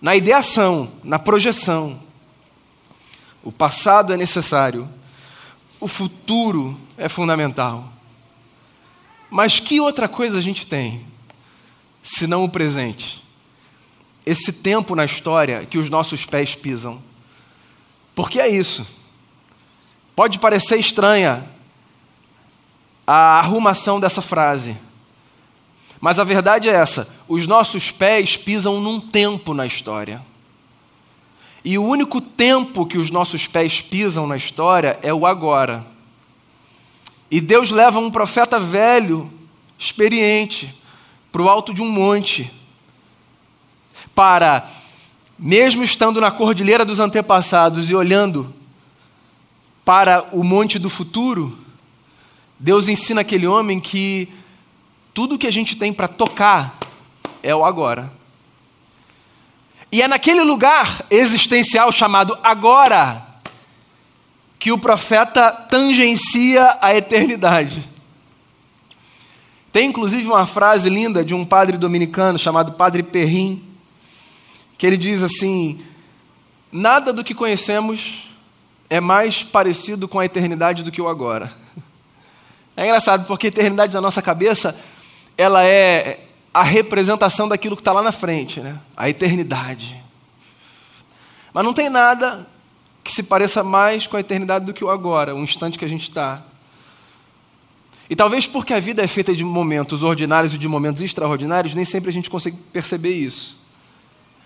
na 0.03 0.17
ideação, 0.17 0.91
na 1.05 1.21
projeção. 1.21 2.01
O 3.45 3.53
passado 3.53 4.13
é 4.13 4.17
necessário, 4.17 4.89
o 5.79 5.87
futuro 5.87 6.77
é 6.99 7.09
fundamental. 7.09 7.94
Mas 9.35 9.59
que 9.59 9.81
outra 9.81 10.07
coisa 10.07 10.39
a 10.39 10.41
gente 10.41 10.65
tem, 10.65 11.05
senão 12.05 12.45
o 12.45 12.49
presente? 12.49 13.21
Esse 14.25 14.53
tempo 14.53 14.95
na 14.95 15.05
história 15.05 15.67
que 15.67 15.77
os 15.77 15.91
nossos 15.91 16.25
pés 16.25 16.55
pisam. 16.55 17.03
Porque 18.15 18.39
é 18.39 18.47
isso. 18.47 18.87
Pode 20.15 20.39
parecer 20.39 20.79
estranha 20.79 21.45
a 23.05 23.41
arrumação 23.41 23.99
dessa 23.99 24.23
frase. 24.23 24.77
Mas 26.01 26.21
a 26.21 26.25
verdade 26.25 26.69
é 26.69 26.73
essa: 26.73 27.13
os 27.27 27.45
nossos 27.45 27.91
pés 27.91 28.37
pisam 28.37 28.81
num 28.81 29.01
tempo 29.01 29.53
na 29.53 29.67
história. 29.67 30.25
E 31.65 31.77
o 31.77 31.85
único 31.85 32.21
tempo 32.21 32.87
que 32.87 32.99
os 32.99 33.11
nossos 33.11 33.49
pés 33.49 33.81
pisam 33.81 34.29
na 34.29 34.37
história 34.37 34.97
é 35.03 35.13
o 35.13 35.27
agora. 35.27 35.85
E 37.35 37.41
Deus 37.41 37.73
leva 37.73 37.99
um 37.99 38.13
profeta 38.13 38.61
velho, 38.61 39.29
experiente, 39.77 40.73
para 41.33 41.43
o 41.43 41.49
alto 41.49 41.75
de 41.75 41.83
um 41.83 41.89
monte, 41.89 42.49
para, 44.15 44.71
mesmo 45.37 45.83
estando 45.83 46.21
na 46.21 46.31
cordilheira 46.31 46.85
dos 46.85 47.01
antepassados 47.01 47.91
e 47.91 47.95
olhando 47.97 48.55
para 49.85 50.29
o 50.31 50.45
monte 50.45 50.79
do 50.79 50.89
futuro, 50.89 51.59
Deus 52.57 52.87
ensina 52.87 53.23
aquele 53.23 53.49
homem 53.49 53.81
que 53.81 54.29
tudo 55.13 55.37
que 55.37 55.49
a 55.49 55.53
gente 55.53 55.75
tem 55.75 55.93
para 55.93 56.07
tocar 56.07 56.79
é 57.43 57.53
o 57.53 57.65
agora. 57.65 58.13
E 59.91 60.01
é 60.03 60.07
naquele 60.07 60.45
lugar 60.45 61.05
existencial 61.11 61.91
chamado 61.91 62.39
agora 62.45 63.34
que 64.65 64.73
o 64.73 64.79
profeta 64.79 65.53
tangencia 65.53 66.79
a 66.81 66.95
eternidade. 66.95 67.87
Tem 69.71 69.91
inclusive 69.91 70.27
uma 70.27 70.47
frase 70.47 70.89
linda 70.89 71.23
de 71.23 71.35
um 71.35 71.45
padre 71.45 71.77
dominicano 71.77 72.39
chamado 72.39 72.73
Padre 72.73 73.03
Perrin, 73.03 73.63
que 74.79 74.87
ele 74.87 74.97
diz 74.97 75.23
assim: 75.23 75.85
Nada 76.73 77.13
do 77.13 77.23
que 77.23 77.35
conhecemos 77.35 78.27
é 78.89 79.01
mais 79.01 79.43
parecido 79.43 80.09
com 80.09 80.19
a 80.19 80.25
eternidade 80.25 80.83
do 80.83 80.91
que 80.91 81.03
o 81.03 81.09
agora. 81.09 81.53
É 82.75 82.85
engraçado 82.85 83.27
porque 83.27 83.49
a 83.49 83.51
eternidade 83.51 83.93
na 83.93 84.01
nossa 84.01 84.23
cabeça 84.23 84.75
ela 85.37 85.63
é 85.63 86.27
a 86.55 86.63
representação 86.63 87.47
daquilo 87.47 87.77
que 87.77 87.83
está 87.83 87.93
lá 87.93 88.03
na 88.03 88.13
frente, 88.13 88.61
né? 88.61 88.81
A 88.97 89.11
eternidade. 89.11 90.03
Mas 91.53 91.65
não 91.67 91.75
tem 91.75 91.91
nada 91.91 92.54
que 93.05 93.13
se 93.13 93.23
pareça 93.23 93.63
mais 93.63 94.07
com 94.07 94.17
a 94.17 94.21
eternidade 94.21 94.65
do 94.65 94.73
que 94.73 94.83
o 94.83 94.89
agora, 94.89 95.37
o 95.37 95.41
instante 95.41 95.79
que 95.79 95.85
a 95.85 95.89
gente 95.89 96.09
está. 96.09 96.43
E 98.09 98.17
talvez 98.17 98.47
porque 98.47 98.73
a 98.73 98.81
vida 98.81 99.03
é 99.03 99.07
feita 99.07 99.35
de 99.35 99.45
momentos 99.45 100.03
ordinários 100.03 100.55
e 100.55 100.59
de 100.59 100.67
momentos 100.67 101.03
extraordinários, 101.03 101.75
nem 101.75 101.85
sempre 101.85 102.09
a 102.09 102.13
gente 102.13 102.31
consegue 102.31 102.57
perceber 102.73 103.13
isso. 103.13 103.57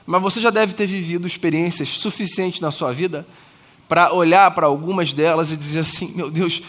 mas 0.04 0.20
você 0.20 0.40
já 0.40 0.50
deve 0.50 0.74
ter 0.74 0.86
vivido 0.86 1.26
experiências 1.26 1.88
suficientes 1.88 2.60
na 2.60 2.72
sua 2.72 2.92
vida 2.92 3.24
para 3.88 4.12
olhar 4.12 4.50
para 4.50 4.66
algumas 4.66 5.12
delas 5.12 5.52
e 5.52 5.56
dizer 5.56 5.80
assim: 5.80 6.12
meu 6.14 6.30
Deus, 6.30 6.60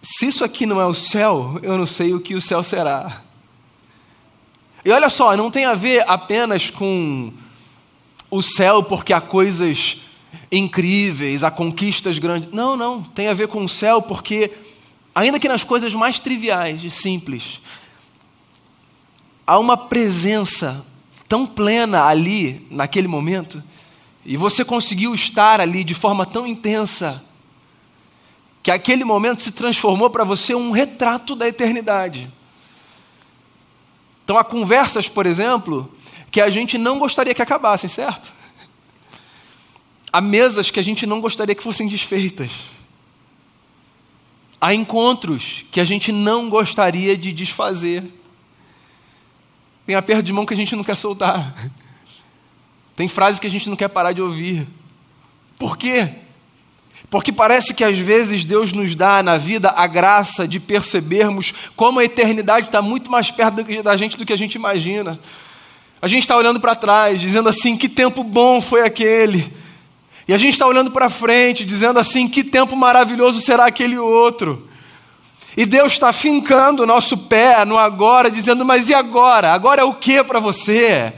se 0.00 0.26
isso 0.26 0.44
aqui 0.44 0.66
não 0.66 0.80
é 0.80 0.86
o 0.86 0.94
céu, 0.94 1.58
eu 1.62 1.76
não 1.76 1.86
sei 1.86 2.14
o 2.14 2.20
que 2.20 2.34
o 2.34 2.40
céu 2.40 2.62
será. 2.62 3.22
E 4.84 4.90
olha 4.90 5.10
só, 5.10 5.36
não 5.36 5.50
tem 5.50 5.66
a 5.66 5.74
ver 5.74 6.04
apenas 6.08 6.70
com 6.70 7.32
o 8.30 8.40
céu 8.40 8.82
porque 8.82 9.12
há 9.12 9.20
coisas 9.20 9.98
incríveis, 10.50 11.44
há 11.44 11.50
conquistas 11.50 12.18
grandes. 12.18 12.50
Não, 12.52 12.76
não. 12.76 13.02
Tem 13.02 13.28
a 13.28 13.34
ver 13.34 13.48
com 13.48 13.64
o 13.64 13.68
céu 13.68 14.02
porque, 14.02 14.50
ainda 15.14 15.38
que 15.38 15.48
nas 15.48 15.64
coisas 15.64 15.94
mais 15.94 16.18
triviais 16.18 16.82
e 16.82 16.90
simples, 16.90 17.60
há 19.46 19.58
uma 19.58 19.76
presença 19.76 20.84
tão 21.28 21.46
plena 21.46 22.06
ali, 22.06 22.66
naquele 22.70 23.06
momento, 23.06 23.62
e 24.24 24.36
você 24.36 24.64
conseguiu 24.64 25.14
estar 25.14 25.60
ali 25.60 25.84
de 25.84 25.94
forma 25.94 26.26
tão 26.26 26.46
intensa, 26.46 27.22
que 28.62 28.70
aquele 28.70 29.04
momento 29.04 29.42
se 29.42 29.52
transformou 29.52 30.10
para 30.10 30.24
você 30.24 30.54
um 30.54 30.70
retrato 30.70 31.34
da 31.34 31.48
eternidade. 31.48 32.30
Então 34.24 34.36
há 34.36 34.44
conversas, 34.44 35.08
por 35.08 35.24
exemplo, 35.24 35.90
que 36.30 36.40
a 36.40 36.50
gente 36.50 36.76
não 36.76 36.98
gostaria 36.98 37.34
que 37.34 37.42
acabassem, 37.42 37.88
certo? 37.88 38.32
Há 40.12 40.20
mesas 40.20 40.70
que 40.70 40.80
a 40.80 40.82
gente 40.82 41.06
não 41.06 41.20
gostaria 41.20 41.54
que 41.54 41.62
fossem 41.62 41.88
desfeitas. 41.88 42.50
Há 44.60 44.74
encontros 44.74 45.64
que 45.70 45.80
a 45.80 45.84
gente 45.84 46.12
não 46.12 46.50
gostaria 46.50 47.16
de 47.16 47.32
desfazer. 47.32 48.04
Tem 49.86 49.94
aperto 49.94 50.22
de 50.22 50.32
mão 50.32 50.44
que 50.44 50.52
a 50.52 50.56
gente 50.56 50.76
não 50.76 50.84
quer 50.84 50.96
soltar. 50.96 51.54
Tem 52.94 53.08
frases 53.08 53.40
que 53.40 53.46
a 53.46 53.50
gente 53.50 53.68
não 53.68 53.76
quer 53.76 53.88
parar 53.88 54.12
de 54.12 54.20
ouvir. 54.20 54.66
Por 55.58 55.78
quê? 55.78 56.10
Porque 57.08 57.32
parece 57.32 57.72
que 57.72 57.82
às 57.82 57.98
vezes 57.98 58.44
Deus 58.44 58.72
nos 58.72 58.94
dá 58.94 59.22
na 59.22 59.36
vida 59.36 59.70
a 59.70 59.86
graça 59.86 60.46
de 60.46 60.60
percebermos 60.60 61.52
como 61.74 61.98
a 61.98 62.04
eternidade 62.04 62.66
está 62.66 62.82
muito 62.82 63.10
mais 63.10 63.30
perto 63.30 63.64
da 63.82 63.96
gente 63.96 64.16
do 64.16 64.26
que 64.26 64.32
a 64.32 64.38
gente 64.38 64.54
imagina. 64.54 65.18
A 66.02 66.08
gente 66.08 66.22
está 66.22 66.36
olhando 66.36 66.60
para 66.60 66.74
trás, 66.74 67.20
dizendo 67.20 67.48
assim: 67.48 67.76
que 67.76 67.88
tempo 67.88 68.22
bom 68.22 68.60
foi 68.60 68.82
aquele. 68.82 69.59
E 70.30 70.32
a 70.32 70.38
gente 70.38 70.52
está 70.52 70.64
olhando 70.64 70.92
para 70.92 71.10
frente, 71.10 71.64
dizendo 71.64 71.98
assim: 71.98 72.28
que 72.28 72.44
tempo 72.44 72.76
maravilhoso 72.76 73.40
será 73.40 73.66
aquele 73.66 73.98
outro. 73.98 74.64
E 75.56 75.66
Deus 75.66 75.94
está 75.94 76.12
fincando 76.12 76.84
o 76.84 76.86
nosso 76.86 77.18
pé 77.18 77.64
no 77.64 77.76
agora, 77.76 78.30
dizendo: 78.30 78.64
mas 78.64 78.88
e 78.88 78.94
agora? 78.94 79.50
Agora 79.52 79.80
é 79.80 79.84
o 79.84 79.92
que 79.92 80.22
para 80.22 80.38
você? 80.38 81.12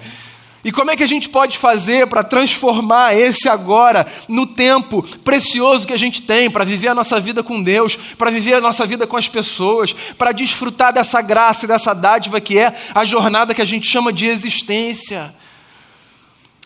E 0.65 0.73
como 0.73 0.93
é 0.93 0.97
que 0.97 1.03
a 1.03 1.07
gente 1.07 1.29
pode 1.29 1.59
fazer 1.59 2.07
para 2.07 2.25
transformar 2.25 3.15
esse 3.15 3.51
agora 3.51 4.07
no 4.27 4.47
tempo 4.47 5.03
precioso 5.23 5.87
que 5.87 5.93
a 5.93 5.99
gente 5.99 6.23
tem 6.23 6.51
para 6.51 6.65
viver 6.65 6.89
a 6.89 6.95
nossa 6.95 7.21
vida 7.21 7.43
com 7.43 7.63
Deus, 7.63 7.95
para 8.17 8.31
viver 8.31 8.55
a 8.55 8.63
nossa 8.63 8.87
vida 8.87 9.07
com 9.07 9.19
as 9.19 9.29
pessoas, 9.29 9.93
para 10.17 10.33
desfrutar 10.33 10.91
dessa 10.91 11.21
graça 11.21 11.67
e 11.67 11.69
dessa 11.69 11.95
dádiva 11.95 12.41
que 12.41 12.59
é 12.59 12.75
a 12.95 13.05
jornada 13.05 13.55
que 13.55 13.61
a 13.61 13.67
gente 13.67 13.87
chama 13.87 14.11
de 14.11 14.27
existência? 14.27 15.35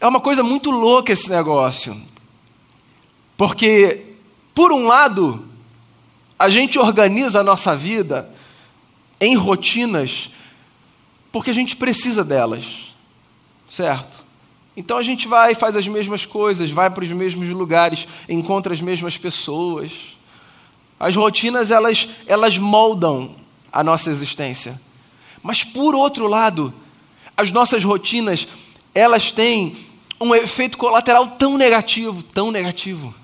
É 0.00 0.06
uma 0.06 0.20
coisa 0.20 0.44
muito 0.44 0.70
louca 0.70 1.12
esse 1.12 1.28
negócio. 1.28 2.14
Porque, 3.36 4.14
por 4.54 4.72
um 4.72 4.86
lado, 4.86 5.46
a 6.38 6.48
gente 6.48 6.78
organiza 6.78 7.40
a 7.40 7.44
nossa 7.44 7.76
vida 7.76 8.30
em 9.20 9.34
rotinas 9.34 10.30
porque 11.32 11.50
a 11.50 11.54
gente 11.54 11.76
precisa 11.76 12.24
delas 12.24 12.86
certo? 13.68 14.24
Então 14.76 14.98
a 14.98 15.02
gente 15.02 15.26
vai 15.26 15.54
faz 15.54 15.76
as 15.76 15.88
mesmas 15.88 16.26
coisas, 16.26 16.70
vai 16.70 16.90
para 16.90 17.04
os 17.04 17.10
mesmos 17.10 17.48
lugares, 17.48 18.06
encontra 18.28 18.72
as 18.72 18.80
mesmas 18.80 19.16
pessoas. 19.16 19.92
As 20.98 21.14
rotinas 21.16 21.70
elas 21.70 22.08
elas 22.26 22.58
moldam 22.58 23.34
a 23.72 23.82
nossa 23.82 24.10
existência. 24.10 24.80
Mas 25.42 25.62
por 25.64 25.94
outro 25.94 26.26
lado, 26.26 26.72
as 27.36 27.50
nossas 27.50 27.84
rotinas, 27.84 28.46
elas 28.94 29.30
têm 29.30 29.76
um 30.20 30.34
efeito 30.34 30.78
colateral 30.78 31.26
tão 31.26 31.56
negativo, 31.56 32.22
tão 32.22 32.50
negativo. 32.50 33.14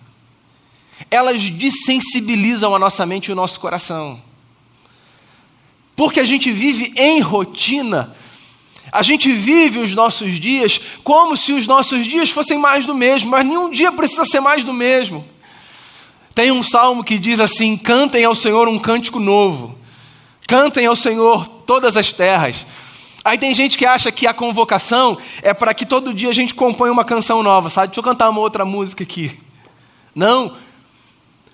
Elas 1.11 1.49
desensibilizam 1.51 2.75
a 2.75 2.79
nossa 2.79 3.05
mente 3.05 3.27
e 3.27 3.33
o 3.33 3.37
nosso 3.37 3.59
coração. 3.61 4.23
Porque 5.95 6.21
a 6.21 6.25
gente 6.25 6.51
vive 6.51 6.93
em 6.97 7.21
rotina, 7.21 8.15
a 8.91 9.03
gente 9.03 9.33
vive 9.33 9.79
os 9.79 9.95
nossos 9.95 10.33
dias 10.33 10.81
como 11.05 11.37
se 11.37 11.53
os 11.53 11.67
nossos 11.67 12.07
dias 12.07 12.31
fossem 12.31 12.59
mais 12.59 12.85
do 12.85 12.95
mesmo, 12.95 13.31
mas 13.31 13.47
nenhum 13.47 13.71
dia 13.71 13.93
precisa 13.93 14.25
ser 14.25 14.41
mais 14.41 14.65
do 14.65 14.73
mesmo. 14.73 15.25
Tem 16.35 16.51
um 16.51 16.63
salmo 16.63 17.05
que 17.05 17.19
diz 17.19 17.41
assim: 17.41 17.77
Cantem 17.77 18.25
ao 18.25 18.35
Senhor 18.35 18.69
um 18.69 18.79
cântico 18.79 19.19
novo, 19.19 19.79
cantem 20.47 20.87
ao 20.87 20.97
Senhor 20.97 21.47
todas 21.47 21.97
as 21.97 22.13
terras. 22.13 22.67
Aí 23.25 23.39
tem 23.39 23.55
gente 23.55 23.79
que 23.79 23.87
acha 23.87 24.11
que 24.11 24.27
a 24.27 24.35
convocação 24.35 25.17
é 25.43 25.55
para 25.55 25.73
que 25.73 25.87
todo 25.87 26.13
dia 26.13 26.31
a 26.31 26.35
gente 26.35 26.55
componha 26.55 26.93
uma 26.93 27.05
canção 27.05 27.43
nova, 27.43 27.71
sabe? 27.71 27.89
Deixa 27.89 28.01
eu 28.01 28.05
cantar 28.05 28.29
uma 28.29 28.41
outra 28.41 28.65
música 28.65 29.05
aqui. 29.05 29.39
Não. 30.15 30.57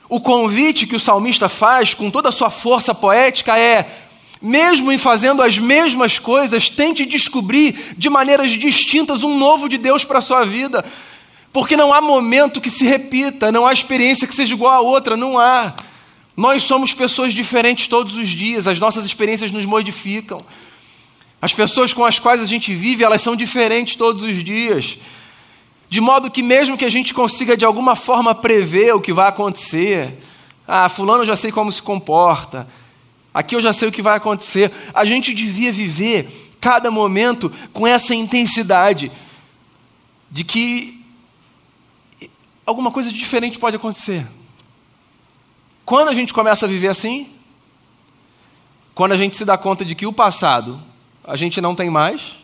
O 0.09 0.21
convite 0.21 0.87
que 0.87 0.97
o 0.97 1.01
salmista 1.01 1.49
faz 1.49 1.93
com 1.93 2.11
toda 2.11 2.31
a 2.31 2.33
sua 2.33 2.49
força 2.49 2.95
poética 2.95 3.59
é: 3.59 3.87
mesmo 4.41 4.91
em 4.91 4.99
fazendo 4.99 5.43
as 5.43 5.59
mesmas 5.59 6.19
coisas, 6.19 6.69
tente 6.69 7.05
descobrir 7.05 7.95
de 7.97 8.09
maneiras 8.09 8.53
distintas 8.53 9.23
um 9.23 9.37
novo 9.37 9.69
de 9.69 9.77
Deus 9.77 10.05
para 10.05 10.19
a 10.19 10.23
sua 10.23 10.45
vida. 10.45 10.85
Porque 11.53 11.77
não 11.77 11.93
há 11.93 12.01
momento 12.01 12.61
que 12.61 12.71
se 12.71 12.85
repita, 12.85 13.51
não 13.51 13.67
há 13.67 13.73
experiência 13.73 14.27
que 14.27 14.35
seja 14.35 14.55
igual 14.55 14.73
a 14.73 14.81
outra, 14.81 15.17
não 15.17 15.39
há. 15.39 15.75
Nós 16.37 16.63
somos 16.63 16.93
pessoas 16.93 17.35
diferentes 17.35 17.89
todos 17.89 18.15
os 18.17 18.29
dias, 18.29 18.69
as 18.69 18.79
nossas 18.79 19.05
experiências 19.05 19.51
nos 19.51 19.65
modificam. 19.65 20.41
As 21.41 21.53
pessoas 21.53 21.93
com 21.93 22.05
as 22.05 22.19
quais 22.19 22.41
a 22.41 22.47
gente 22.47 22.75
vive, 22.75 23.05
elas 23.05 23.23
são 23.23 23.35
diferentes 23.35 23.97
todos 23.97 24.23
os 24.23 24.43
dias. 24.43 24.99
De 25.89 26.01
modo 26.01 26.31
que, 26.31 26.43
mesmo 26.43 26.77
que 26.77 26.85
a 26.85 26.91
gente 26.91 27.15
consiga 27.15 27.57
de 27.57 27.65
alguma 27.65 27.97
forma 27.97 28.35
prever 28.35 28.95
o 28.95 29.01
que 29.01 29.13
vai 29.13 29.29
acontecer, 29.29 30.19
ah, 30.67 30.89
Fulano 30.89 31.23
eu 31.23 31.27
já 31.27 31.37
sei 31.37 31.51
como 31.51 31.73
se 31.73 31.81
comporta, 31.81 32.67
Aqui 33.39 33.55
eu 33.55 33.61
já 33.61 33.73
sei 33.73 33.89
o 33.89 33.93
que 33.93 34.03
vai 34.03 34.17
acontecer. 34.17 34.73
A 34.95 35.05
gente 35.05 35.33
devia 35.35 35.71
viver 35.71 36.51
cada 36.61 36.91
momento 36.91 37.53
com 37.73 37.87
essa 37.87 38.13
intensidade 38.13 39.13
de 40.29 40.43
que 40.43 41.05
alguma 42.67 42.91
coisa 42.91 43.13
diferente 43.13 43.57
pode 43.57 43.77
acontecer. 43.77 44.27
Quando 45.85 46.09
a 46.09 46.15
gente 46.15 46.35
começa 46.35 46.67
a 46.67 46.69
viver 46.69 46.89
assim, 46.89 47.31
quando 48.93 49.13
a 49.13 49.17
gente 49.17 49.37
se 49.37 49.45
dá 49.45 49.57
conta 49.57 49.85
de 49.85 49.95
que 49.95 50.05
o 50.05 50.13
passado 50.13 50.81
a 51.23 51.37
gente 51.37 51.61
não 51.61 51.77
tem 51.77 51.89
mais 51.89 52.37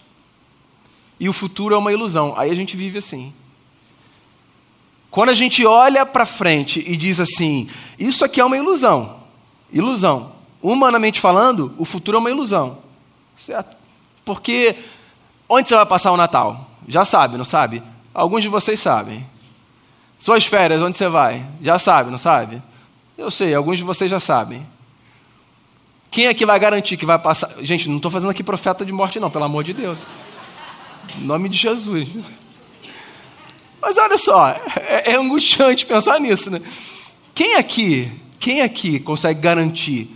e 1.24 1.28
o 1.28 1.32
futuro 1.32 1.74
é 1.74 1.78
uma 1.78 1.90
ilusão, 1.90 2.34
aí 2.36 2.50
a 2.50 2.54
gente 2.54 2.76
vive 2.76 2.98
assim. 2.98 3.32
Quando 5.10 5.30
a 5.30 5.34
gente 5.34 5.64
olha 5.64 6.04
para 6.04 6.26
frente 6.26 6.84
e 6.86 6.98
diz 6.98 7.18
assim: 7.18 7.66
Isso 7.98 8.26
aqui 8.26 8.42
é 8.42 8.44
uma 8.44 8.58
ilusão, 8.58 9.16
ilusão 9.72 10.34
humanamente 10.60 11.22
falando, 11.22 11.74
o 11.78 11.84
futuro 11.86 12.18
é 12.18 12.20
uma 12.20 12.30
ilusão. 12.30 12.76
Certo? 13.38 13.74
Porque 14.22 14.76
onde 15.48 15.66
você 15.66 15.74
vai 15.76 15.86
passar 15.86 16.12
o 16.12 16.16
Natal? 16.18 16.70
Já 16.86 17.06
sabe, 17.06 17.38
não 17.38 17.44
sabe? 17.44 17.82
Alguns 18.12 18.42
de 18.42 18.50
vocês 18.50 18.78
sabem. 18.78 19.26
Suas 20.18 20.44
férias, 20.44 20.82
onde 20.82 20.98
você 20.98 21.08
vai? 21.08 21.46
Já 21.62 21.78
sabe, 21.78 22.10
não 22.10 22.18
sabe? 22.18 22.62
Eu 23.16 23.30
sei, 23.30 23.54
alguns 23.54 23.78
de 23.78 23.84
vocês 23.84 24.10
já 24.10 24.20
sabem. 24.20 24.66
Quem 26.10 26.26
é 26.26 26.34
que 26.34 26.44
vai 26.44 26.58
garantir 26.58 26.98
que 26.98 27.06
vai 27.06 27.18
passar? 27.18 27.50
Gente, 27.62 27.88
não 27.88 27.96
estou 27.96 28.10
fazendo 28.10 28.30
aqui 28.30 28.42
profeta 28.42 28.84
de 28.84 28.92
morte, 28.92 29.18
não, 29.18 29.30
pelo 29.30 29.44
amor 29.44 29.64
de 29.64 29.72
Deus. 29.72 30.04
Em 31.18 31.24
nome 31.24 31.48
de 31.48 31.58
Jesus. 31.58 32.08
Mas 33.80 33.98
olha 33.98 34.16
só, 34.16 34.48
é, 34.48 35.12
é 35.12 35.16
angustiante 35.16 35.84
pensar 35.84 36.18
nisso, 36.18 36.50
né? 36.50 36.60
Quem 37.34 37.56
aqui, 37.56 38.10
quem 38.40 38.62
aqui 38.62 38.98
consegue 38.98 39.40
garantir 39.40 40.08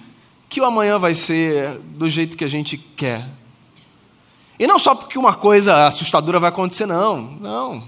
que 0.49 0.61
o 0.61 0.65
amanhã 0.65 0.99
vai 0.99 1.15
ser 1.15 1.79
do 1.79 2.09
jeito 2.09 2.37
que 2.37 2.45
a 2.45 2.49
gente 2.49 2.79
quer. 2.79 3.29
E 4.59 4.67
não 4.67 4.79
só 4.79 4.95
porque 4.95 5.19
uma 5.19 5.35
coisa 5.35 5.87
assustadora 5.87 6.41
vai 6.41 6.49
acontecer, 6.49 6.87
não. 6.87 7.21
Não. 7.41 7.85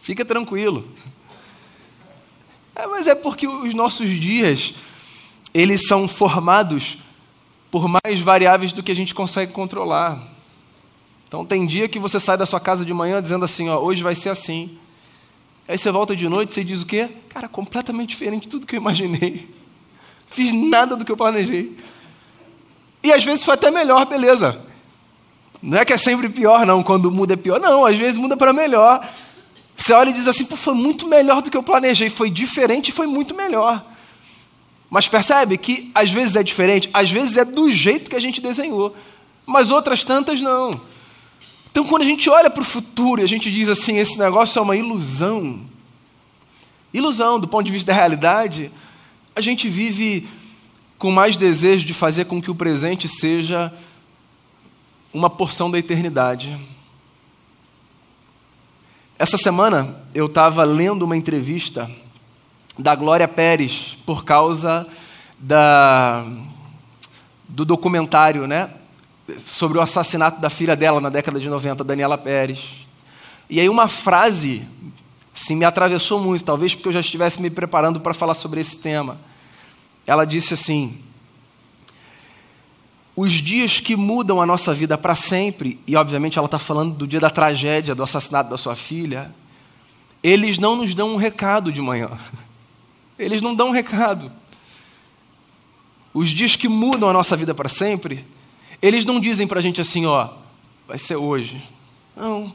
Fica 0.00 0.24
tranquilo. 0.24 0.86
É, 2.74 2.86
mas 2.86 3.06
é 3.06 3.14
porque 3.14 3.46
os 3.46 3.72
nossos 3.72 4.08
dias, 4.08 4.74
eles 5.54 5.86
são 5.86 6.08
formados 6.08 6.98
por 7.70 7.88
mais 7.88 8.20
variáveis 8.20 8.72
do 8.72 8.82
que 8.82 8.92
a 8.92 8.96
gente 8.96 9.14
consegue 9.14 9.52
controlar. 9.52 10.33
Então 11.34 11.44
tem 11.44 11.66
dia 11.66 11.88
que 11.88 11.98
você 11.98 12.20
sai 12.20 12.36
da 12.36 12.46
sua 12.46 12.60
casa 12.60 12.84
de 12.84 12.94
manhã 12.94 13.20
dizendo 13.20 13.44
assim, 13.44 13.68
ó, 13.68 13.80
hoje 13.80 14.04
vai 14.04 14.14
ser 14.14 14.28
assim. 14.28 14.78
Aí 15.66 15.76
você 15.76 15.90
volta 15.90 16.14
de 16.14 16.28
noite 16.28 16.60
e 16.60 16.62
diz 16.62 16.82
o 16.82 16.86
quê? 16.86 17.08
Cara, 17.28 17.48
completamente 17.48 18.10
diferente 18.10 18.42
de 18.42 18.48
tudo 18.50 18.64
que 18.64 18.76
eu 18.76 18.80
imaginei. 18.80 19.52
Fiz 20.28 20.52
nada 20.52 20.94
do 20.94 21.04
que 21.04 21.10
eu 21.10 21.16
planejei. 21.16 21.76
E 23.02 23.12
às 23.12 23.24
vezes 23.24 23.44
foi 23.44 23.54
até 23.54 23.68
melhor, 23.68 24.06
beleza. 24.06 24.64
Não 25.60 25.76
é 25.76 25.84
que 25.84 25.92
é 25.92 25.98
sempre 25.98 26.28
pior, 26.28 26.64
não, 26.64 26.84
quando 26.84 27.10
muda 27.10 27.32
é 27.32 27.36
pior. 27.36 27.58
Não, 27.58 27.84
às 27.84 27.96
vezes 27.96 28.16
muda 28.16 28.36
para 28.36 28.52
melhor. 28.52 29.04
Você 29.76 29.92
olha 29.92 30.10
e 30.10 30.12
diz 30.12 30.28
assim, 30.28 30.44
Pô, 30.44 30.54
foi 30.54 30.74
muito 30.74 31.08
melhor 31.08 31.42
do 31.42 31.50
que 31.50 31.56
eu 31.56 31.64
planejei, 31.64 32.10
foi 32.10 32.30
diferente 32.30 32.90
e 32.90 32.92
foi 32.92 33.08
muito 33.08 33.34
melhor. 33.34 33.84
Mas 34.88 35.08
percebe 35.08 35.58
que 35.58 35.90
às 35.96 36.12
vezes 36.12 36.36
é 36.36 36.44
diferente, 36.44 36.88
às 36.94 37.10
vezes 37.10 37.36
é 37.36 37.44
do 37.44 37.68
jeito 37.70 38.08
que 38.08 38.14
a 38.14 38.20
gente 38.20 38.40
desenhou, 38.40 38.94
mas 39.44 39.72
outras 39.72 40.04
tantas 40.04 40.40
não. 40.40 40.93
Então, 41.74 41.84
quando 41.84 42.02
a 42.02 42.04
gente 42.04 42.30
olha 42.30 42.48
para 42.48 42.62
o 42.62 42.64
futuro 42.64 43.20
e 43.20 43.24
a 43.24 43.26
gente 43.26 43.50
diz 43.50 43.68
assim, 43.68 43.98
esse 43.98 44.16
negócio 44.16 44.60
é 44.60 44.62
uma 44.62 44.76
ilusão, 44.76 45.60
ilusão 46.92 47.40
do 47.40 47.48
ponto 47.48 47.66
de 47.66 47.72
vista 47.72 47.88
da 47.88 47.98
realidade, 47.98 48.70
a 49.34 49.40
gente 49.40 49.68
vive 49.68 50.28
com 50.96 51.10
mais 51.10 51.36
desejo 51.36 51.84
de 51.84 51.92
fazer 51.92 52.26
com 52.26 52.40
que 52.40 52.48
o 52.48 52.54
presente 52.54 53.08
seja 53.08 53.72
uma 55.12 55.28
porção 55.28 55.68
da 55.68 55.76
eternidade. 55.76 56.56
Essa 59.18 59.36
semana 59.36 60.00
eu 60.14 60.26
estava 60.26 60.62
lendo 60.62 61.02
uma 61.02 61.16
entrevista 61.16 61.90
da 62.78 62.94
Glória 62.94 63.26
Pérez 63.26 63.98
por 64.06 64.24
causa 64.24 64.86
da, 65.40 66.24
do 67.48 67.64
documentário 67.64 68.46
né, 68.46 68.70
sobre 69.44 69.78
o 69.78 69.80
assassinato 69.80 70.40
da 70.40 70.50
filha 70.50 70.76
dela 70.76 71.00
na 71.00 71.08
década 71.08 71.40
de 71.40 71.48
90, 71.48 71.82
Daniela 71.84 72.18
Pérez. 72.18 72.86
E 73.48 73.60
aí 73.60 73.68
uma 73.68 73.88
frase 73.88 74.66
assim, 75.34 75.56
me 75.56 75.64
atravessou 75.64 76.20
muito, 76.20 76.44
talvez 76.44 76.74
porque 76.74 76.88
eu 76.88 76.92
já 76.92 77.00
estivesse 77.00 77.40
me 77.40 77.50
preparando 77.50 78.00
para 78.00 78.14
falar 78.14 78.34
sobre 78.34 78.60
esse 78.60 78.78
tema. 78.78 79.18
Ela 80.06 80.24
disse 80.24 80.54
assim: 80.54 80.98
os 83.16 83.32
dias 83.32 83.80
que 83.80 83.96
mudam 83.96 84.40
a 84.40 84.46
nossa 84.46 84.74
vida 84.74 84.98
para 84.98 85.14
sempre, 85.14 85.80
e 85.86 85.96
obviamente 85.96 86.38
ela 86.38 86.46
está 86.46 86.58
falando 86.58 86.94
do 86.94 87.06
dia 87.06 87.20
da 87.20 87.30
tragédia, 87.30 87.94
do 87.94 88.02
assassinato 88.02 88.50
da 88.50 88.58
sua 88.58 88.74
filha, 88.74 89.34
eles 90.22 90.58
não 90.58 90.76
nos 90.76 90.94
dão 90.94 91.14
um 91.14 91.16
recado 91.16 91.70
de 91.70 91.80
manhã. 91.80 92.10
Eles 93.16 93.40
não 93.40 93.54
dão 93.54 93.68
um 93.68 93.70
recado. 93.70 94.32
Os 96.12 96.30
dias 96.30 96.56
que 96.56 96.68
mudam 96.68 97.08
a 97.08 97.12
nossa 97.12 97.36
vida 97.36 97.54
para 97.54 97.68
sempre, 97.68 98.24
eles 98.86 99.06
não 99.06 99.18
dizem 99.18 99.46
para 99.46 99.60
a 99.60 99.62
gente 99.62 99.80
assim, 99.80 100.04
ó, 100.04 100.28
vai 100.86 100.98
ser 100.98 101.16
hoje. 101.16 101.58
Não. 102.14 102.54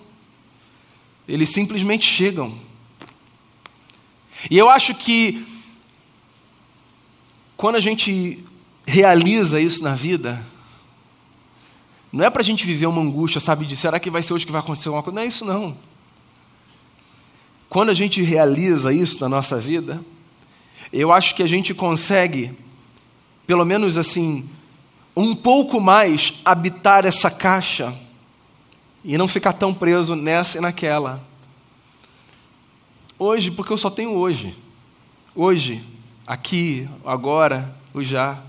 Eles 1.27 1.49
simplesmente 1.49 2.05
chegam. 2.05 2.55
E 4.47 4.55
eu 4.55 4.69
acho 4.69 4.93
que 4.93 5.43
quando 7.57 7.77
a 7.77 7.79
gente 7.79 8.45
realiza 8.85 9.59
isso 9.59 9.81
na 9.81 9.95
vida, 9.95 10.45
não 12.13 12.23
é 12.23 12.29
para 12.29 12.43
a 12.43 12.45
gente 12.45 12.63
viver 12.63 12.85
uma 12.85 13.01
angústia, 13.01 13.41
sabe, 13.41 13.65
de 13.65 13.75
será 13.75 13.99
que 13.99 14.11
vai 14.11 14.21
ser 14.21 14.35
hoje 14.35 14.45
que 14.45 14.51
vai 14.51 14.61
acontecer 14.61 14.87
alguma 14.89 15.01
coisa? 15.01 15.15
Não 15.15 15.23
é 15.23 15.25
isso, 15.25 15.43
não. 15.43 15.75
Quando 17.67 17.89
a 17.89 17.95
gente 17.95 18.21
realiza 18.21 18.93
isso 18.93 19.19
na 19.19 19.27
nossa 19.27 19.57
vida, 19.57 19.99
eu 20.93 21.11
acho 21.11 21.33
que 21.33 21.41
a 21.41 21.47
gente 21.47 21.73
consegue, 21.73 22.55
pelo 23.47 23.65
menos 23.65 23.97
assim, 23.97 24.47
um 25.21 25.35
pouco 25.35 25.81
mais 25.81 26.33
habitar 26.45 27.05
essa 27.05 27.29
caixa 27.29 27.93
e 29.03 29.17
não 29.17 29.27
ficar 29.27 29.51
tão 29.51 29.73
preso 29.73 30.15
nessa 30.15 30.57
e 30.57 30.61
naquela. 30.61 31.21
Hoje, 33.17 33.51
porque 33.51 33.73
eu 33.73 33.77
só 33.77 33.89
tenho 33.89 34.11
hoje. 34.11 34.55
Hoje, 35.35 35.83
aqui, 36.25 36.87
agora, 37.03 37.75
o 37.93 38.01
já. 38.01 38.41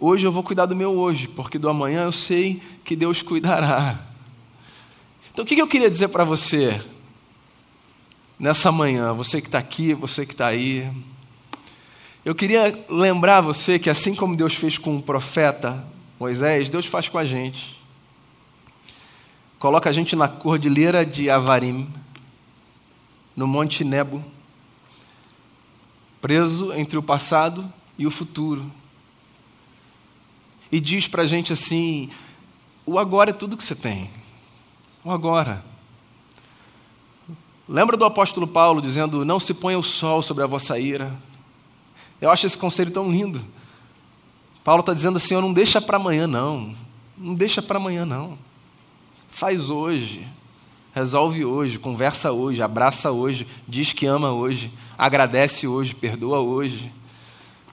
Hoje 0.00 0.26
eu 0.26 0.32
vou 0.32 0.42
cuidar 0.42 0.64
do 0.64 0.74
meu 0.74 0.96
hoje, 0.96 1.28
porque 1.28 1.58
do 1.58 1.68
amanhã 1.68 2.04
eu 2.04 2.12
sei 2.12 2.62
que 2.82 2.96
Deus 2.96 3.20
cuidará. 3.20 3.98
Então 5.30 5.44
o 5.44 5.46
que 5.46 5.60
eu 5.60 5.68
queria 5.68 5.90
dizer 5.90 6.08
para 6.08 6.24
você 6.24 6.82
nessa 8.38 8.72
manhã, 8.72 9.12
você 9.12 9.42
que 9.42 9.48
está 9.48 9.58
aqui, 9.58 9.92
você 9.92 10.24
que 10.24 10.32
está 10.32 10.46
aí? 10.46 10.90
Eu 12.24 12.34
queria 12.34 12.84
lembrar 12.88 13.40
você 13.40 13.78
que 13.78 13.88
assim 13.88 14.14
como 14.14 14.36
Deus 14.36 14.54
fez 14.54 14.76
com 14.76 14.96
o 14.96 15.02
profeta 15.02 15.86
Moisés, 16.18 16.68
Deus 16.68 16.86
faz 16.86 17.08
com 17.08 17.18
a 17.18 17.24
gente. 17.24 17.78
Coloca 19.58 19.88
a 19.88 19.92
gente 19.92 20.14
na 20.14 20.28
cordilheira 20.28 21.04
de 21.06 21.30
Avarim, 21.30 21.88
no 23.36 23.46
Monte 23.46 23.84
Nebo, 23.84 24.24
preso 26.20 26.72
entre 26.72 26.98
o 26.98 27.02
passado 27.02 27.72
e 27.96 28.06
o 28.06 28.10
futuro 28.10 28.70
e 30.70 30.80
diz 30.80 31.08
para 31.08 31.22
a 31.22 31.26
gente 31.26 31.52
assim: 31.52 32.08
o 32.86 32.98
agora 32.98 33.30
é 33.30 33.32
tudo 33.32 33.56
que 33.56 33.64
você 33.64 33.74
tem. 33.74 34.10
O 35.04 35.10
agora. 35.10 35.64
Lembra 37.68 37.96
do 37.96 38.04
apóstolo 38.04 38.46
Paulo 38.46 38.80
dizendo: 38.80 39.24
Não 39.24 39.40
se 39.40 39.54
ponha 39.54 39.78
o 39.78 39.82
sol 39.82 40.22
sobre 40.22 40.44
a 40.44 40.46
vossa 40.46 40.78
ira. 40.78 41.12
Eu 42.20 42.30
acho 42.30 42.46
esse 42.46 42.58
conselho 42.58 42.90
tão 42.90 43.10
lindo. 43.10 43.44
Paulo 44.64 44.80
está 44.80 44.92
dizendo 44.92 45.16
assim: 45.16 45.34
Não 45.34 45.52
deixa 45.52 45.80
para 45.80 45.96
amanhã, 45.96 46.26
não. 46.26 46.74
Não 47.16 47.34
deixa 47.34 47.60
para 47.62 47.78
amanhã, 47.78 48.04
não. 48.04 48.38
Faz 49.28 49.70
hoje. 49.70 50.26
Resolve 50.94 51.44
hoje, 51.44 51.78
conversa 51.78 52.32
hoje, 52.32 52.60
abraça 52.60 53.12
hoje, 53.12 53.46
diz 53.68 53.92
que 53.92 54.06
ama 54.06 54.32
hoje, 54.32 54.72
agradece 54.96 55.68
hoje, 55.68 55.94
perdoa 55.94 56.40
hoje 56.40 56.90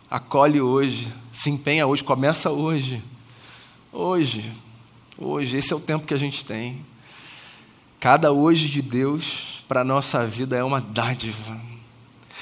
acolhe 0.10 0.62
hoje, 0.62 1.12
se 1.34 1.50
empenha 1.50 1.86
hoje, 1.86 2.04
começa 2.04 2.52
hoje. 2.52 3.04
Hoje, 3.92 4.52
hoje, 5.18 5.58
esse 5.58 5.74
é 5.74 5.76
o 5.76 5.80
tempo 5.80 6.08
que 6.08 6.14
a 6.14 6.18
gente 6.18 6.46
tem. 6.46 6.86
Cada 8.00 8.32
hoje 8.32 8.70
de 8.70 8.82
Deus 8.82 9.64
para 9.68 9.82
a 9.82 9.84
nossa 9.84 10.26
vida 10.26 10.56
é 10.56 10.64
uma 10.64 10.80
dádiva. 10.80 11.60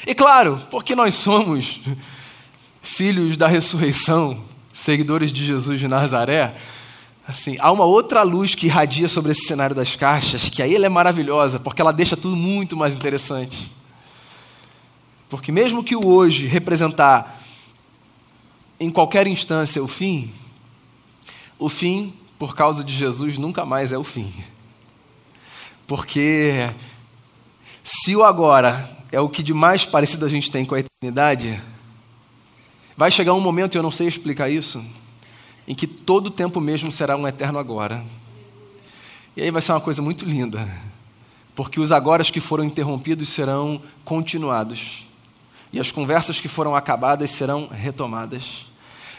E 0.06 0.14
claro, 0.14 0.62
porque 0.70 0.96
nós 0.96 1.16
somos 1.16 1.80
filhos 2.82 3.38
da 3.38 3.48
ressurreição, 3.48 4.44
seguidores 4.74 5.32
de 5.32 5.46
Jesus 5.46 5.80
de 5.80 5.88
Nazaré, 5.88 6.54
assim, 7.28 7.56
há 7.60 7.72
uma 7.72 7.86
outra 7.86 8.22
luz 8.22 8.54
que 8.54 8.66
irradia 8.66 9.08
sobre 9.08 9.32
esse 9.32 9.48
cenário 9.48 9.76
das 9.76 9.96
caixas, 9.96 10.50
que 10.50 10.62
aí 10.62 10.76
ela 10.76 10.86
é 10.86 10.90
maravilhosa, 10.90 11.60
porque 11.60 11.82
ela 11.82 11.94
deixa 11.94 12.18
tudo 12.18 12.36
muito 12.36 12.76
mais 12.76 12.94
interessante. 12.94 13.72
Porque 15.30 15.52
mesmo 15.52 15.84
que 15.84 15.96
o 15.96 16.06
hoje 16.06 16.46
representar 16.46 17.42
em 18.80 18.90
qualquer 18.90 19.26
instância 19.26 19.82
o 19.82 19.88
fim, 19.88 20.32
o 21.58 21.70
fim, 21.70 22.14
por 22.38 22.54
causa 22.54 22.84
de 22.84 22.94
Jesus, 22.94 23.38
nunca 23.38 23.66
mais 23.66 23.94
é 23.94 23.98
o 23.98 24.04
fim. 24.04 24.34
Porque 25.88 26.70
se 27.84 28.16
o 28.16 28.24
agora 28.24 29.03
é 29.14 29.20
o 29.20 29.30
que 29.30 29.44
de 29.44 29.54
mais 29.54 29.86
parecido 29.86 30.26
a 30.26 30.30
gente 30.30 30.50
tem 30.50 30.66
com 30.66 30.74
a 30.74 30.80
eternidade, 30.80 31.62
vai 32.98 33.12
chegar 33.12 33.36
um 33.36 33.40
momento, 33.40 33.76
e 33.76 33.78
eu 33.78 33.84
não 33.84 33.92
sei 33.92 34.08
explicar 34.08 34.50
isso, 34.50 34.84
em 35.68 35.76
que 35.76 35.86
todo 35.86 36.28
o 36.28 36.32
tempo 36.32 36.60
mesmo 36.60 36.92
será 36.92 37.16
um 37.16 37.28
eterno 37.28 37.60
agora. 37.60 38.04
E 39.38 39.44
aí 39.44 39.52
vai 39.52 39.62
ser 39.62 39.72
uma 39.72 39.80
coisa 39.80 40.02
muito 40.02 40.26
linda, 40.26 40.68
porque 41.56 41.80
os 41.80 41.92
agoras 41.92 42.32
que 42.32 42.40
foram 42.40 42.64
interrompidos 42.64 43.30
serão 43.30 43.80
continuados, 44.04 45.08
e 45.72 45.80
as 45.80 45.92
conversas 45.92 46.42
que 46.42 46.48
foram 46.48 46.76
acabadas 46.76 47.30
serão 47.30 47.68
retomadas 47.68 48.66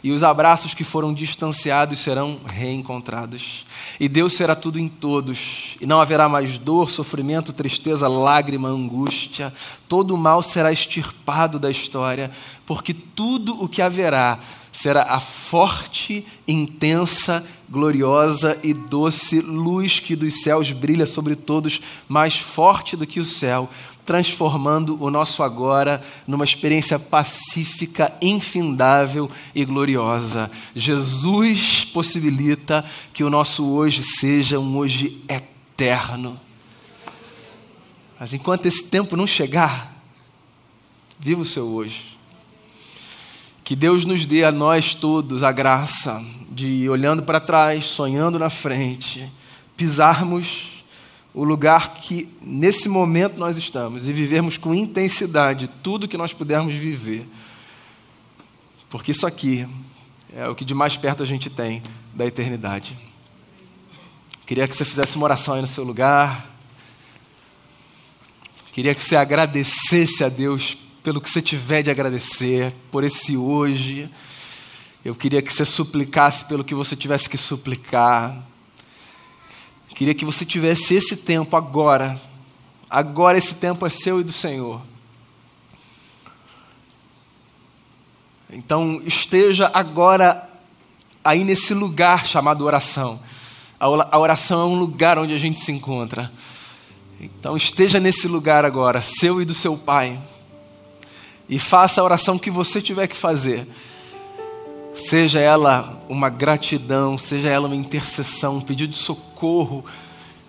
e 0.04 0.12
os 0.12 0.22
abraços 0.22 0.74
que 0.74 0.84
foram 0.84 1.14
distanciados 1.14 1.98
serão 1.98 2.38
reencontrados. 2.46 3.64
E 3.98 4.06
Deus 4.06 4.34
será 4.34 4.54
tudo 4.54 4.78
em 4.78 4.86
todos, 4.86 5.78
e 5.80 5.86
não 5.86 5.98
haverá 5.98 6.28
mais 6.28 6.58
dor, 6.58 6.90
sofrimento, 6.90 7.54
tristeza, 7.54 8.06
lágrima, 8.06 8.68
angústia. 8.68 9.50
Todo 9.88 10.14
o 10.14 10.18
mal 10.18 10.42
será 10.42 10.70
extirpado 10.70 11.58
da 11.58 11.70
história, 11.70 12.30
porque 12.66 12.92
tudo 12.92 13.64
o 13.64 13.66
que 13.66 13.80
haverá 13.80 14.38
será 14.70 15.04
a 15.04 15.20
forte, 15.20 16.26
intensa, 16.46 17.46
gloriosa 17.70 18.58
e 18.62 18.74
doce 18.74 19.40
luz 19.40 20.00
que 20.00 20.16
dos 20.16 20.42
céus 20.42 20.72
brilha 20.72 21.06
sobre 21.06 21.36
todos, 21.36 21.80
mais 22.08 22.36
forte 22.36 22.96
do 22.96 23.06
que 23.06 23.20
o 23.20 23.24
céu, 23.24 23.70
transformando 24.04 25.02
o 25.02 25.10
nosso 25.10 25.42
agora 25.42 26.02
numa 26.26 26.44
experiência 26.44 26.98
pacífica, 26.98 28.12
infindável 28.20 29.30
e 29.54 29.64
gloriosa. 29.64 30.50
Jesus 30.74 31.84
possibilita 31.84 32.84
que 33.12 33.24
o 33.24 33.30
nosso 33.30 33.66
hoje 33.66 34.02
seja 34.02 34.58
um 34.58 34.76
hoje 34.76 35.22
eterno. 35.28 36.38
Mas 38.18 38.32
enquanto 38.32 38.66
esse 38.66 38.84
tempo 38.84 39.16
não 39.16 39.26
chegar, 39.26 39.94
viva 41.18 41.42
o 41.42 41.46
seu 41.46 41.66
hoje. 41.66 42.18
Que 43.62 43.74
Deus 43.74 44.04
nos 44.04 44.26
dê 44.26 44.44
a 44.44 44.52
nós 44.52 44.94
todos 44.94 45.42
a 45.42 45.50
graça 45.50 46.22
de, 46.50 46.88
olhando 46.88 47.22
para 47.22 47.40
trás, 47.40 47.86
sonhando 47.86 48.38
na 48.38 48.50
frente, 48.50 49.32
pisarmos 49.74 50.73
o 51.34 51.42
lugar 51.42 51.94
que 51.94 52.28
nesse 52.40 52.88
momento 52.88 53.38
nós 53.38 53.58
estamos 53.58 54.08
e 54.08 54.12
vivermos 54.12 54.56
com 54.56 54.72
intensidade 54.72 55.68
tudo 55.82 56.06
que 56.06 56.16
nós 56.16 56.32
pudermos 56.32 56.72
viver. 56.74 57.26
Porque 58.88 59.10
isso 59.10 59.26
aqui 59.26 59.66
é 60.32 60.48
o 60.48 60.54
que 60.54 60.64
de 60.64 60.72
mais 60.72 60.96
perto 60.96 61.24
a 61.24 61.26
gente 61.26 61.50
tem 61.50 61.82
da 62.14 62.24
eternidade. 62.24 62.96
Queria 64.46 64.68
que 64.68 64.76
você 64.76 64.84
fizesse 64.84 65.16
uma 65.16 65.24
oração 65.24 65.54
aí 65.54 65.60
no 65.60 65.66
seu 65.66 65.82
lugar. 65.82 66.48
Queria 68.72 68.94
que 68.94 69.02
você 69.02 69.16
agradecesse 69.16 70.22
a 70.22 70.28
Deus 70.28 70.78
pelo 71.02 71.20
que 71.20 71.28
você 71.28 71.42
tiver 71.42 71.82
de 71.82 71.90
agradecer, 71.90 72.72
por 72.92 73.02
esse 73.02 73.36
hoje. 73.36 74.08
Eu 75.04 75.14
queria 75.14 75.42
que 75.42 75.52
você 75.52 75.64
suplicasse 75.64 76.44
pelo 76.44 76.62
que 76.62 76.74
você 76.74 76.94
tivesse 76.94 77.28
que 77.28 77.36
suplicar. 77.36 78.53
Queria 79.94 80.14
que 80.14 80.24
você 80.24 80.44
tivesse 80.44 80.94
esse 80.94 81.16
tempo 81.16 81.56
agora. 81.56 82.20
Agora 82.90 83.38
esse 83.38 83.54
tempo 83.54 83.86
é 83.86 83.90
seu 83.90 84.20
e 84.20 84.24
do 84.24 84.32
Senhor. 84.32 84.82
Então 88.50 89.00
esteja 89.04 89.70
agora 89.72 90.50
aí 91.24 91.44
nesse 91.44 91.72
lugar 91.72 92.26
chamado 92.26 92.64
oração. 92.64 93.20
A 93.78 94.18
oração 94.18 94.62
é 94.62 94.64
um 94.64 94.78
lugar 94.78 95.18
onde 95.18 95.34
a 95.34 95.38
gente 95.38 95.60
se 95.60 95.70
encontra. 95.70 96.30
Então 97.20 97.56
esteja 97.56 98.00
nesse 98.00 98.26
lugar 98.26 98.64
agora, 98.64 99.00
seu 99.00 99.40
e 99.40 99.44
do 99.44 99.54
seu 99.54 99.76
Pai. 99.76 100.20
E 101.48 101.58
faça 101.58 102.00
a 102.00 102.04
oração 102.04 102.38
que 102.38 102.50
você 102.50 102.80
tiver 102.80 103.06
que 103.06 103.16
fazer. 103.16 103.66
Seja 104.94 105.40
ela 105.40 106.02
uma 106.08 106.30
gratidão, 106.30 107.18
seja 107.18 107.48
ela 107.48 107.66
uma 107.66 107.76
intercessão, 107.76 108.56
um 108.56 108.60
pedido 108.60 108.92
de 108.92 108.98
socorro. 108.98 109.33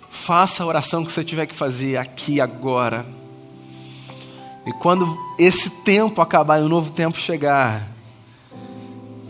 Faça 0.09 0.63
a 0.63 0.65
oração 0.65 1.05
que 1.05 1.11
você 1.11 1.23
tiver 1.23 1.45
que 1.45 1.55
fazer 1.55 1.97
aqui 1.97 2.39
agora. 2.41 3.05
E 4.65 4.73
quando 4.73 5.17
esse 5.37 5.69
tempo 5.69 6.21
acabar 6.21 6.59
e 6.59 6.63
o 6.63 6.69
novo 6.69 6.91
tempo 6.91 7.17
chegar, 7.17 7.87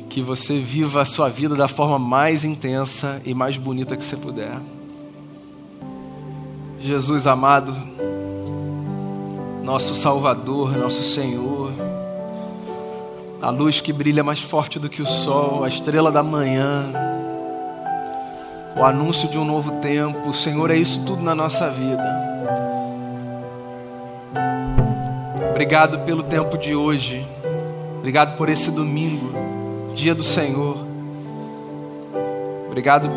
que 0.09 0.21
você 0.21 0.57
viva 0.57 1.01
a 1.01 1.05
sua 1.05 1.27
vida 1.27 1.55
da 1.55 1.67
forma 1.67 1.99
mais 1.99 2.45
intensa 2.45 3.21
e 3.25 3.33
mais 3.33 3.57
bonita 3.57 3.97
que 3.97 4.05
você 4.05 4.15
puder. 4.15 4.57
Jesus 6.79 7.27
amado, 7.27 7.75
nosso 9.61 9.93
Salvador, 9.93 10.77
nosso 10.77 11.03
Senhor, 11.03 11.73
a 13.41 13.49
luz 13.49 13.81
que 13.81 13.91
brilha 13.91 14.23
mais 14.23 14.39
forte 14.39 14.79
do 14.79 14.87
que 14.87 15.01
o 15.01 15.05
sol, 15.05 15.65
a 15.65 15.67
estrela 15.67 16.11
da 16.11 16.23
manhã, 16.23 17.14
o 18.75 18.83
anúncio 18.83 19.29
de 19.29 19.37
um 19.37 19.45
novo 19.45 19.79
tempo, 19.81 20.33
Senhor, 20.33 20.69
é 20.71 20.75
isso 20.75 21.03
tudo 21.05 21.23
na 21.23 21.33
nossa 21.33 21.69
vida. 21.69 22.03
Obrigado 25.51 25.99
pelo 25.99 26.23
tempo 26.23 26.57
de 26.57 26.75
hoje, 26.75 27.25
obrigado 27.97 28.35
por 28.37 28.49
esse 28.49 28.69
domingo 28.71 29.45
dia 29.95 30.13
do 30.13 30.23
Senhor. 30.23 30.77
Obrigado 32.67 33.09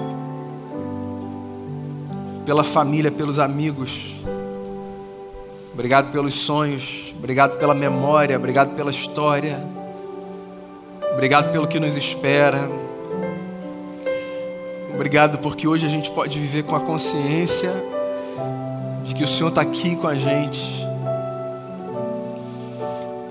pela 2.46 2.62
família, 2.62 3.10
pelos 3.10 3.38
amigos. 3.38 4.14
Obrigado 5.74 6.12
pelos 6.12 6.34
sonhos. 6.34 7.12
Obrigado 7.18 7.58
pela 7.58 7.74
memória. 7.74 8.36
Obrigado 8.36 8.76
pela 8.76 8.92
história. 8.92 9.58
Obrigado 11.12 11.50
pelo 11.50 11.66
que 11.66 11.80
nos 11.80 11.96
espera. 11.96 12.60
Obrigado 14.98 15.38
porque 15.38 15.68
hoje 15.68 15.86
a 15.86 15.88
gente 15.88 16.10
pode 16.10 16.40
viver 16.40 16.64
com 16.64 16.74
a 16.74 16.80
consciência 16.80 17.72
de 19.04 19.14
que 19.14 19.22
o 19.22 19.28
Senhor 19.28 19.50
está 19.50 19.60
aqui 19.60 19.94
com 19.94 20.08
a 20.08 20.16
gente 20.16 20.78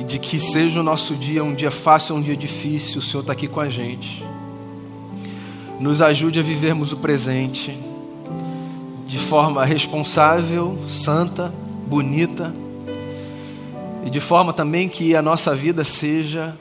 de 0.08 0.18
que 0.18 0.40
seja 0.40 0.80
o 0.80 0.84
nosso 0.84 1.14
dia 1.16 1.44
um 1.44 1.54
dia 1.54 1.70
fácil 1.70 2.16
ou 2.16 2.22
um 2.22 2.24
dia 2.24 2.38
difícil, 2.38 3.00
o 3.00 3.02
Senhor 3.02 3.20
está 3.20 3.34
aqui 3.34 3.46
com 3.46 3.60
a 3.60 3.70
gente. 3.70 4.24
Nos 5.82 6.02
ajude 6.02 6.40
a 6.40 6.42
vivermos 6.42 6.94
o 6.94 6.98
presente 6.98 7.78
de 9.06 9.20
forma 9.20 9.66
responsável, 9.66 10.80
santa, 10.90 11.54
bonita 11.86 12.56
e 14.06 14.10
de 14.10 14.22
forma 14.22 14.54
também 14.54 14.88
que 14.88 15.14
a 15.14 15.22
nossa 15.22 15.54
vida 15.54 15.84
seja 15.84 16.56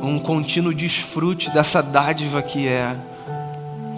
um 0.00 0.20
contínuo 0.20 0.72
desfrute 0.72 1.50
dessa 1.50 1.82
dádiva 1.82 2.40
que 2.40 2.68
é 2.68 2.96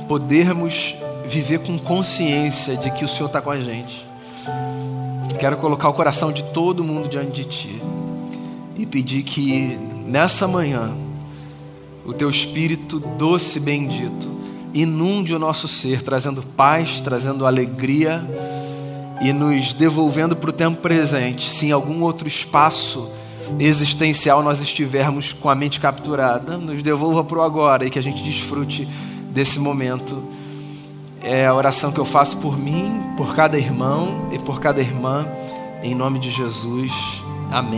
podermos 0.08 0.94
viver 1.26 1.60
com 1.60 1.78
consciência 1.78 2.76
de 2.76 2.90
que 2.90 3.04
o 3.04 3.08
Senhor 3.08 3.26
está 3.26 3.40
com 3.40 3.50
a 3.50 3.60
gente. 3.60 4.06
Quero 5.38 5.56
colocar 5.56 5.88
o 5.88 5.94
coração 5.94 6.30
de 6.30 6.44
todo 6.44 6.84
mundo 6.84 7.08
diante 7.08 7.32
de 7.32 7.44
Ti 7.44 7.82
e 8.76 8.86
pedir 8.86 9.22
que 9.24 9.76
nessa 10.06 10.46
manhã 10.46 10.96
o 12.04 12.12
teu 12.12 12.30
espírito 12.30 13.00
doce 13.00 13.58
e 13.58 13.60
bendito 13.60 14.30
inunde 14.74 15.34
o 15.34 15.38
nosso 15.38 15.68
ser, 15.68 16.02
trazendo 16.02 16.42
paz, 16.42 17.00
trazendo 17.00 17.46
alegria 17.46 18.24
e 19.20 19.32
nos 19.32 19.74
devolvendo 19.74 20.34
para 20.34 20.50
o 20.50 20.52
tempo 20.52 20.80
presente. 20.80 21.52
Se 21.52 21.66
em 21.66 21.72
algum 21.72 22.02
outro 22.02 22.26
espaço 22.26 23.10
existencial 23.58 24.42
nós 24.42 24.60
estivermos 24.60 25.32
com 25.32 25.50
a 25.50 25.54
mente 25.54 25.78
capturada, 25.78 26.56
nos 26.56 26.82
devolva 26.82 27.22
para 27.22 27.38
o 27.38 27.42
agora 27.42 27.84
e 27.84 27.90
que 27.90 27.98
a 27.98 28.02
gente 28.02 28.22
desfrute 28.22 28.88
desse 29.32 29.58
momento. 29.58 30.22
É 31.22 31.46
a 31.46 31.54
oração 31.54 31.92
que 31.92 31.98
eu 31.98 32.04
faço 32.04 32.36
por 32.38 32.58
mim, 32.58 33.00
por 33.16 33.34
cada 33.34 33.58
irmão 33.58 34.28
e 34.32 34.38
por 34.38 34.60
cada 34.60 34.80
irmã, 34.80 35.26
em 35.82 35.94
nome 35.94 36.18
de 36.18 36.30
Jesus. 36.30 36.92
Amém. 37.50 37.70